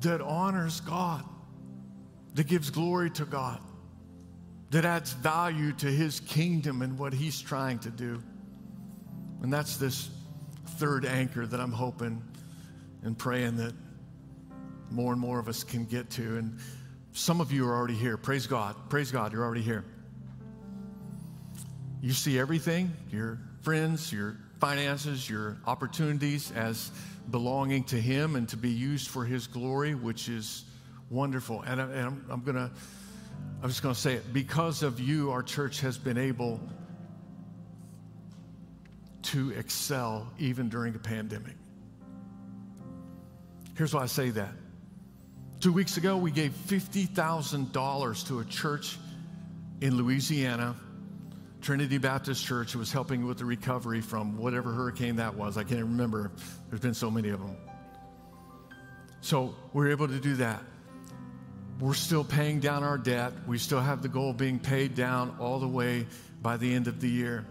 that 0.00 0.20
honors 0.20 0.80
God, 0.80 1.24
that 2.34 2.46
gives 2.46 2.70
glory 2.70 3.10
to 3.10 3.24
God, 3.24 3.60
that 4.70 4.84
adds 4.84 5.12
value 5.12 5.72
to 5.74 5.86
His 5.86 6.20
kingdom 6.20 6.80
and 6.82 6.98
what 6.98 7.12
He's 7.12 7.40
trying 7.40 7.78
to 7.80 7.90
do? 7.90 8.22
And 9.42 9.52
that's 9.52 9.76
this 9.76 10.08
third 10.66 11.04
anchor 11.04 11.46
that 11.46 11.60
I'm 11.60 11.72
hoping 11.72 12.22
and 13.02 13.16
praying 13.16 13.56
that 13.56 13.74
more 14.90 15.12
and 15.12 15.20
more 15.20 15.38
of 15.38 15.48
us 15.48 15.64
can 15.64 15.84
get 15.84 16.10
to. 16.10 16.36
And 16.36 16.58
some 17.12 17.40
of 17.40 17.52
you 17.52 17.66
are 17.66 17.74
already 17.74 17.94
here. 17.94 18.16
Praise 18.16 18.46
God. 18.46 18.76
Praise 18.88 19.10
God, 19.10 19.32
you're 19.32 19.44
already 19.44 19.62
here. 19.62 19.84
You 22.00 22.12
see 22.12 22.38
everything 22.38 22.92
your 23.10 23.38
friends, 23.62 24.12
your 24.12 24.36
finances, 24.60 25.28
your 25.28 25.56
opportunities 25.66 26.52
as 26.52 26.90
belonging 27.30 27.84
to 27.84 27.96
Him 28.00 28.36
and 28.36 28.48
to 28.50 28.56
be 28.56 28.70
used 28.70 29.08
for 29.08 29.24
His 29.24 29.46
glory, 29.46 29.94
which 29.94 30.28
is 30.28 30.64
wonderful. 31.10 31.62
And, 31.62 31.80
I, 31.80 31.84
am 32.00 32.42
going 32.44 32.56
to, 32.56 32.70
I'm 33.62 33.68
just 33.68 33.82
going 33.82 33.94
to 33.94 34.00
say 34.00 34.14
it. 34.14 34.32
Because 34.32 34.82
of 34.82 35.00
you, 35.00 35.30
our 35.30 35.42
church 35.42 35.80
has 35.80 35.96
been 35.96 36.18
able 36.18 36.60
to 39.24 39.50
excel 39.52 40.30
even 40.38 40.68
during 40.68 40.94
a 40.94 40.98
pandemic. 40.98 41.54
Here's 43.76 43.92
why 43.92 44.02
I 44.02 44.06
say 44.06 44.30
that. 44.30 44.52
Two 45.60 45.72
weeks 45.72 45.96
ago, 45.96 46.16
we 46.16 46.30
gave 46.30 46.52
$50,000 46.52 48.26
to 48.28 48.40
a 48.40 48.44
church 48.44 48.98
in 49.80 49.96
Louisiana 49.96 50.76
Trinity 51.62 51.96
Baptist 51.96 52.44
Church 52.44 52.72
who 52.72 52.78
was 52.78 52.92
helping 52.92 53.26
with 53.26 53.38
the 53.38 53.44
recovery 53.46 54.02
from 54.02 54.36
whatever 54.36 54.72
hurricane 54.72 55.16
that 55.16 55.34
was. 55.34 55.56
I 55.56 55.64
can't 55.64 55.80
remember. 55.80 56.30
There's 56.68 56.80
been 56.80 56.94
so 56.94 57.10
many 57.10 57.30
of 57.30 57.40
them. 57.40 57.56
So 59.22 59.54
we 59.72 59.86
are 59.86 59.88
able 59.88 60.06
to 60.08 60.20
do 60.20 60.36
that. 60.36 60.62
We're 61.80 61.94
still 61.94 62.22
paying 62.22 62.60
down 62.60 62.84
our 62.84 62.98
debt. 62.98 63.32
We 63.46 63.56
still 63.56 63.80
have 63.80 64.02
the 64.02 64.08
goal 64.08 64.30
of 64.30 64.36
being 64.36 64.58
paid 64.58 64.94
down 64.94 65.36
all 65.40 65.58
the 65.58 65.66
way 65.66 66.06
by 66.42 66.58
the 66.58 66.72
end 66.72 66.86
of 66.86 67.00
the 67.00 67.08
year. 67.08 67.46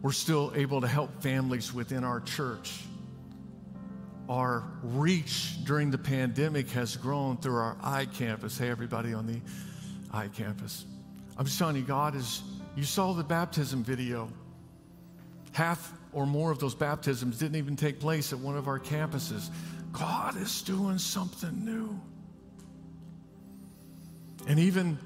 We're 0.00 0.12
still 0.12 0.52
able 0.54 0.80
to 0.80 0.86
help 0.86 1.22
families 1.22 1.72
within 1.72 2.04
our 2.04 2.20
church. 2.20 2.80
Our 4.28 4.62
reach 4.82 5.64
during 5.64 5.90
the 5.90 5.98
pandemic 5.98 6.70
has 6.70 6.96
grown 6.96 7.38
through 7.38 7.56
our 7.56 7.76
iCampus. 7.76 8.58
Hey, 8.58 8.68
everybody 8.68 9.12
on 9.14 9.26
the 9.26 9.40
iCampus. 10.12 10.84
I'm 11.36 11.46
just 11.46 11.58
telling 11.58 11.76
you, 11.76 11.82
God 11.82 12.14
is, 12.14 12.42
you 12.76 12.84
saw 12.84 13.12
the 13.12 13.24
baptism 13.24 13.82
video. 13.82 14.28
Half 15.52 15.92
or 16.12 16.26
more 16.26 16.50
of 16.50 16.58
those 16.58 16.74
baptisms 16.74 17.38
didn't 17.38 17.56
even 17.56 17.74
take 17.74 17.98
place 17.98 18.32
at 18.32 18.38
one 18.38 18.56
of 18.56 18.68
our 18.68 18.78
campuses. 18.78 19.50
God 19.92 20.36
is 20.36 20.62
doing 20.62 20.98
something 20.98 21.64
new. 21.64 21.98
And 24.46 24.58
even 24.58 24.98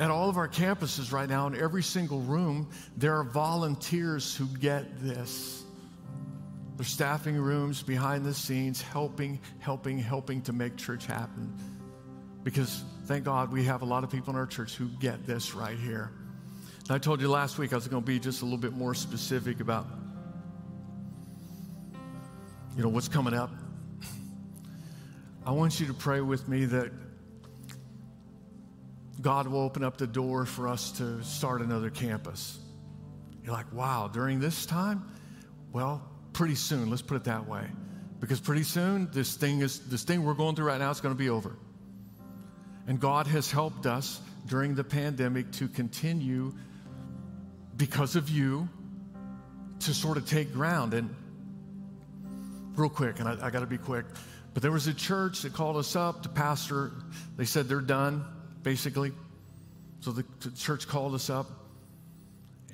at 0.00 0.10
all 0.10 0.30
of 0.30 0.38
our 0.38 0.48
campuses 0.48 1.12
right 1.12 1.28
now, 1.28 1.46
in 1.46 1.54
every 1.54 1.82
single 1.82 2.20
room, 2.20 2.70
there 2.96 3.18
are 3.18 3.22
volunteers 3.22 4.34
who 4.34 4.46
get 4.46 4.98
this. 4.98 5.62
They're 6.76 6.86
staffing 6.86 7.36
rooms 7.36 7.82
behind 7.82 8.24
the 8.24 8.32
scenes, 8.32 8.80
helping, 8.80 9.38
helping, 9.58 9.98
helping 9.98 10.40
to 10.42 10.54
make 10.54 10.76
church 10.76 11.04
happen. 11.04 11.54
Because 12.42 12.82
thank 13.04 13.24
God 13.24 13.52
we 13.52 13.64
have 13.64 13.82
a 13.82 13.84
lot 13.84 14.02
of 14.02 14.10
people 14.10 14.32
in 14.32 14.38
our 14.38 14.46
church 14.46 14.74
who 14.74 14.88
get 14.88 15.26
this 15.26 15.54
right 15.54 15.78
here. 15.78 16.10
And 16.84 16.92
I 16.92 16.98
told 16.98 17.20
you 17.20 17.28
last 17.28 17.58
week 17.58 17.74
I 17.74 17.76
was 17.76 17.86
going 17.86 18.02
to 18.02 18.06
be 18.06 18.18
just 18.18 18.40
a 18.40 18.44
little 18.46 18.58
bit 18.58 18.72
more 18.72 18.94
specific 18.94 19.60
about 19.60 19.86
you 22.74 22.82
know 22.82 22.88
what's 22.88 23.08
coming 23.08 23.34
up. 23.34 23.50
I 25.44 25.50
want 25.50 25.78
you 25.78 25.86
to 25.88 25.94
pray 25.94 26.22
with 26.22 26.48
me 26.48 26.64
that 26.64 26.90
God 29.20 29.46
will 29.48 29.60
open 29.60 29.84
up 29.84 29.98
the 29.98 30.06
door 30.06 30.46
for 30.46 30.68
us 30.68 30.92
to 30.92 31.22
start 31.22 31.60
another 31.60 31.90
campus. 31.90 32.58
You're 33.44 33.52
like, 33.52 33.72
wow, 33.72 34.08
during 34.12 34.40
this 34.40 34.66
time? 34.66 35.10
Well, 35.72 36.02
pretty 36.32 36.54
soon, 36.54 36.90
let's 36.90 37.02
put 37.02 37.16
it 37.16 37.24
that 37.24 37.48
way. 37.48 37.64
Because 38.18 38.40
pretty 38.40 38.62
soon, 38.62 39.10
this 39.12 39.34
thing 39.34 39.60
is 39.60 39.80
this 39.88 40.04
thing 40.04 40.24
we're 40.24 40.34
going 40.34 40.54
through 40.54 40.66
right 40.66 40.78
now 40.78 40.90
is 40.90 41.00
going 41.00 41.14
to 41.14 41.18
be 41.18 41.30
over. 41.30 41.56
And 42.86 43.00
God 43.00 43.26
has 43.26 43.50
helped 43.50 43.86
us 43.86 44.20
during 44.46 44.74
the 44.74 44.84
pandemic 44.84 45.50
to 45.52 45.68
continue, 45.68 46.52
because 47.76 48.16
of 48.16 48.28
you, 48.28 48.68
to 49.80 49.94
sort 49.94 50.16
of 50.16 50.26
take 50.26 50.52
ground. 50.52 50.92
And 50.92 51.14
real 52.74 52.90
quick, 52.90 53.20
and 53.20 53.28
I, 53.28 53.46
I 53.46 53.50
got 53.50 53.60
to 53.60 53.66
be 53.66 53.78
quick, 53.78 54.04
but 54.52 54.62
there 54.62 54.72
was 54.72 54.86
a 54.86 54.94
church 54.94 55.42
that 55.42 55.52
called 55.52 55.76
us 55.76 55.96
up. 55.96 56.22
The 56.22 56.28
pastor, 56.28 56.92
they 57.36 57.44
said 57.44 57.68
they're 57.68 57.80
done, 57.80 58.24
basically. 58.62 59.12
So 60.00 60.12
the, 60.12 60.24
the 60.40 60.50
church 60.52 60.88
called 60.88 61.14
us 61.14 61.28
up, 61.28 61.46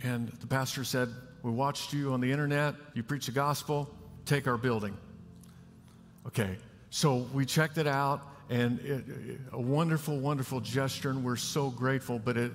and 0.03 0.29
the 0.29 0.47
pastor 0.47 0.85
said, 0.85 1.09
We 1.43 1.51
watched 1.51 1.93
you 1.93 2.13
on 2.13 2.21
the 2.21 2.31
internet, 2.31 2.75
you 2.95 3.03
preach 3.03 3.27
the 3.27 3.33
gospel, 3.33 3.91
take 4.25 4.47
our 4.47 4.57
building. 4.57 4.97
Okay, 6.27 6.57
so 6.91 7.27
we 7.33 7.45
checked 7.47 7.79
it 7.79 7.87
out 7.87 8.21
and 8.49 8.81
it, 8.81 9.05
a 9.53 9.61
wonderful, 9.61 10.19
wonderful 10.19 10.61
gesture, 10.61 11.11
and 11.11 11.25
we're 11.25 11.37
so 11.37 11.71
grateful. 11.71 12.19
But 12.19 12.37
it 12.37 12.53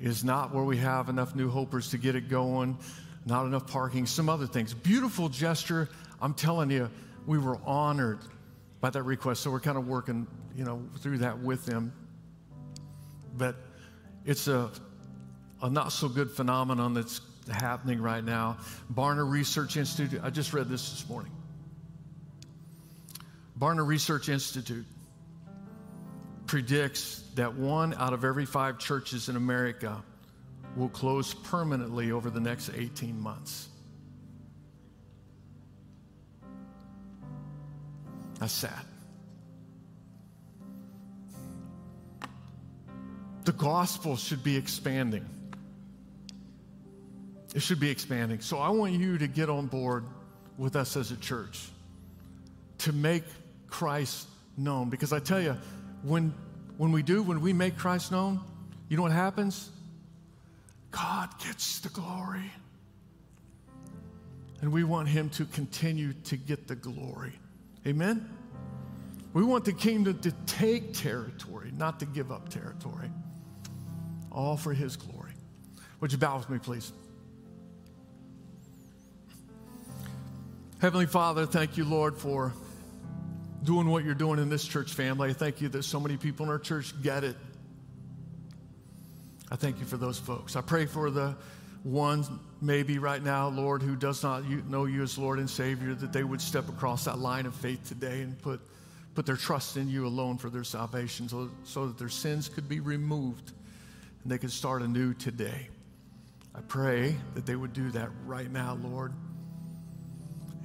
is 0.00 0.24
not 0.24 0.54
where 0.54 0.64
we 0.64 0.76
have 0.78 1.08
enough 1.08 1.34
new 1.34 1.48
hopers 1.48 1.90
to 1.90 1.98
get 1.98 2.14
it 2.14 2.28
going, 2.28 2.76
not 3.24 3.46
enough 3.46 3.66
parking, 3.66 4.06
some 4.06 4.28
other 4.28 4.46
things. 4.46 4.74
Beautiful 4.74 5.28
gesture. 5.28 5.88
I'm 6.20 6.34
telling 6.34 6.70
you, 6.70 6.90
we 7.26 7.38
were 7.38 7.58
honored 7.64 8.20
by 8.80 8.90
that 8.90 9.02
request. 9.02 9.42
So 9.42 9.50
we're 9.50 9.60
kind 9.60 9.78
of 9.78 9.88
working, 9.88 10.26
you 10.54 10.64
know, 10.64 10.82
through 10.98 11.18
that 11.18 11.38
with 11.38 11.64
them. 11.64 11.92
But 13.36 13.56
it's 14.24 14.48
a, 14.48 14.70
a 15.62 15.70
not 15.70 15.92
so 15.92 16.08
good 16.08 16.30
phenomenon 16.30 16.94
that's 16.94 17.20
happening 17.50 18.00
right 18.00 18.24
now. 18.24 18.58
Barna 18.92 19.28
Research 19.28 19.76
Institute, 19.76 20.20
I 20.22 20.30
just 20.30 20.52
read 20.52 20.68
this 20.68 20.90
this 20.90 21.08
morning. 21.08 21.32
Barna 23.58 23.86
Research 23.86 24.28
Institute 24.28 24.86
predicts 26.46 27.22
that 27.34 27.54
one 27.54 27.94
out 27.94 28.12
of 28.12 28.24
every 28.24 28.46
five 28.46 28.78
churches 28.78 29.28
in 29.28 29.36
America 29.36 30.02
will 30.76 30.88
close 30.88 31.32
permanently 31.32 32.12
over 32.12 32.30
the 32.30 32.40
next 32.40 32.70
18 32.76 33.18
months. 33.18 33.68
That's 38.38 38.52
sad. 38.52 38.84
The 43.46 43.52
gospel 43.52 44.16
should 44.16 44.42
be 44.42 44.56
expanding. 44.56 45.24
It 47.54 47.62
should 47.62 47.78
be 47.78 47.90
expanding. 47.90 48.40
So 48.40 48.58
I 48.58 48.70
want 48.70 48.94
you 48.94 49.18
to 49.18 49.28
get 49.28 49.48
on 49.48 49.66
board 49.66 50.04
with 50.58 50.74
us 50.74 50.96
as 50.96 51.12
a 51.12 51.16
church 51.16 51.68
to 52.78 52.92
make 52.92 53.22
Christ 53.68 54.26
known. 54.56 54.90
Because 54.90 55.12
I 55.12 55.20
tell 55.20 55.40
you, 55.40 55.56
when, 56.02 56.34
when 56.76 56.90
we 56.90 57.04
do, 57.04 57.22
when 57.22 57.40
we 57.40 57.52
make 57.52 57.78
Christ 57.78 58.10
known, 58.10 58.40
you 58.88 58.96
know 58.96 59.04
what 59.04 59.12
happens? 59.12 59.70
God 60.90 61.28
gets 61.38 61.78
the 61.78 61.88
glory. 61.90 62.50
And 64.60 64.72
we 64.72 64.82
want 64.82 65.06
Him 65.06 65.30
to 65.30 65.44
continue 65.44 66.14
to 66.24 66.36
get 66.36 66.66
the 66.66 66.74
glory. 66.74 67.38
Amen? 67.86 68.28
We 69.34 69.44
want 69.44 69.64
the 69.64 69.72
kingdom 69.72 70.18
to 70.22 70.32
take 70.46 70.94
territory, 70.94 71.70
not 71.76 72.00
to 72.00 72.06
give 72.06 72.32
up 72.32 72.48
territory. 72.48 73.08
All 74.36 74.56
for 74.56 74.72
His 74.72 74.96
glory. 74.96 75.32
Would 76.00 76.12
you 76.12 76.18
bow 76.18 76.36
with 76.36 76.50
me, 76.50 76.58
please? 76.58 76.92
Heavenly 80.78 81.06
Father, 81.06 81.46
thank 81.46 81.78
you, 81.78 81.86
Lord, 81.86 82.18
for 82.18 82.52
doing 83.64 83.88
what 83.88 84.04
you're 84.04 84.14
doing 84.14 84.38
in 84.38 84.50
this 84.50 84.64
church 84.64 84.92
family. 84.92 85.30
I 85.30 85.32
thank 85.32 85.62
you 85.62 85.70
that 85.70 85.84
so 85.84 85.98
many 85.98 86.18
people 86.18 86.44
in 86.44 86.52
our 86.52 86.58
church 86.58 86.92
get 87.02 87.24
it. 87.24 87.34
I 89.50 89.56
thank 89.56 89.80
you 89.80 89.86
for 89.86 89.96
those 89.96 90.18
folks. 90.18 90.54
I 90.54 90.60
pray 90.60 90.84
for 90.84 91.10
the 91.10 91.34
ones 91.82 92.28
maybe 92.60 92.98
right 92.98 93.22
now, 93.22 93.48
Lord, 93.48 93.80
who 93.80 93.96
does 93.96 94.22
not 94.22 94.44
know 94.68 94.84
you 94.84 95.02
as 95.02 95.16
Lord 95.16 95.38
and 95.38 95.48
Savior, 95.48 95.94
that 95.94 96.12
they 96.12 96.24
would 96.24 96.42
step 96.42 96.68
across 96.68 97.06
that 97.06 97.18
line 97.18 97.46
of 97.46 97.54
faith 97.54 97.88
today 97.88 98.20
and 98.20 98.38
put, 98.42 98.60
put 99.14 99.24
their 99.24 99.36
trust 99.36 99.78
in 99.78 99.88
you 99.88 100.06
alone 100.06 100.36
for 100.36 100.50
their 100.50 100.64
salvation 100.64 101.26
so, 101.26 101.48
so 101.64 101.86
that 101.86 101.96
their 101.96 102.10
sins 102.10 102.50
could 102.50 102.68
be 102.68 102.80
removed 102.80 103.52
and 104.26 104.32
they 104.32 104.38
could 104.38 104.50
start 104.50 104.82
anew 104.82 105.14
today. 105.14 105.68
I 106.52 106.60
pray 106.62 107.14
that 107.34 107.46
they 107.46 107.54
would 107.54 107.72
do 107.72 107.92
that 107.92 108.08
right 108.24 108.50
now, 108.50 108.76
Lord. 108.82 109.12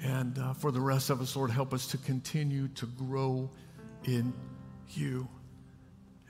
And 0.02 0.36
uh, 0.40 0.54
for 0.54 0.72
the 0.72 0.82
rest 0.82 1.12
of 1.12 1.22
us, 1.22 1.36
Lord, 1.36 1.52
help 1.52 1.72
us 1.72 1.86
to 1.90 2.00
continue 2.00 2.70
to 2.70 2.88
grow 2.88 3.52
in 4.06 4.34
you 4.90 5.28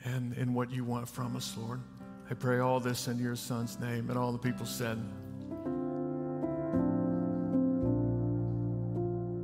and 0.04 0.34
in 0.34 0.54
what 0.54 0.72
you 0.72 0.84
want 0.84 1.08
from 1.08 1.38
us, 1.38 1.56
Lord. 1.58 1.80
I 2.30 2.34
pray 2.34 2.60
all 2.60 2.82
this 2.82 3.08
in 3.08 3.18
your 3.18 3.38
son's 3.38 3.80
name. 3.80 4.10
And 4.10 4.20
all 4.20 4.34
the 4.34 4.38
people 4.38 4.66
said, 4.66 5.02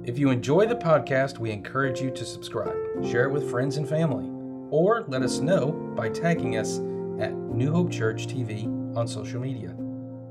If 0.03 0.19
you 0.19 0.29
enjoy 0.29 0.65
the 0.65 0.75
podcast, 0.75 1.38
we 1.38 1.51
encourage 1.51 2.01
you 2.01 2.11
to 2.11 2.25
subscribe, 2.25 2.75
share 3.09 3.29
it 3.29 3.31
with 3.31 3.49
friends 3.49 3.77
and 3.77 3.88
family, 3.88 4.29
or 4.71 5.05
let 5.07 5.21
us 5.21 5.39
know 5.39 5.71
by 5.95 6.09
tagging 6.09 6.57
us 6.57 6.81
New 7.57 7.71
Hope 7.71 7.91
Church 7.91 8.27
TV 8.27 8.65
on 8.95 9.07
social 9.07 9.41
media. 9.41 9.73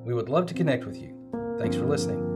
We 0.04 0.14
would 0.14 0.28
love 0.28 0.46
to 0.46 0.54
connect 0.54 0.84
with 0.84 0.96
you. 0.96 1.12
Thanks 1.58 1.74
for 1.74 1.84
listening. 1.84 2.35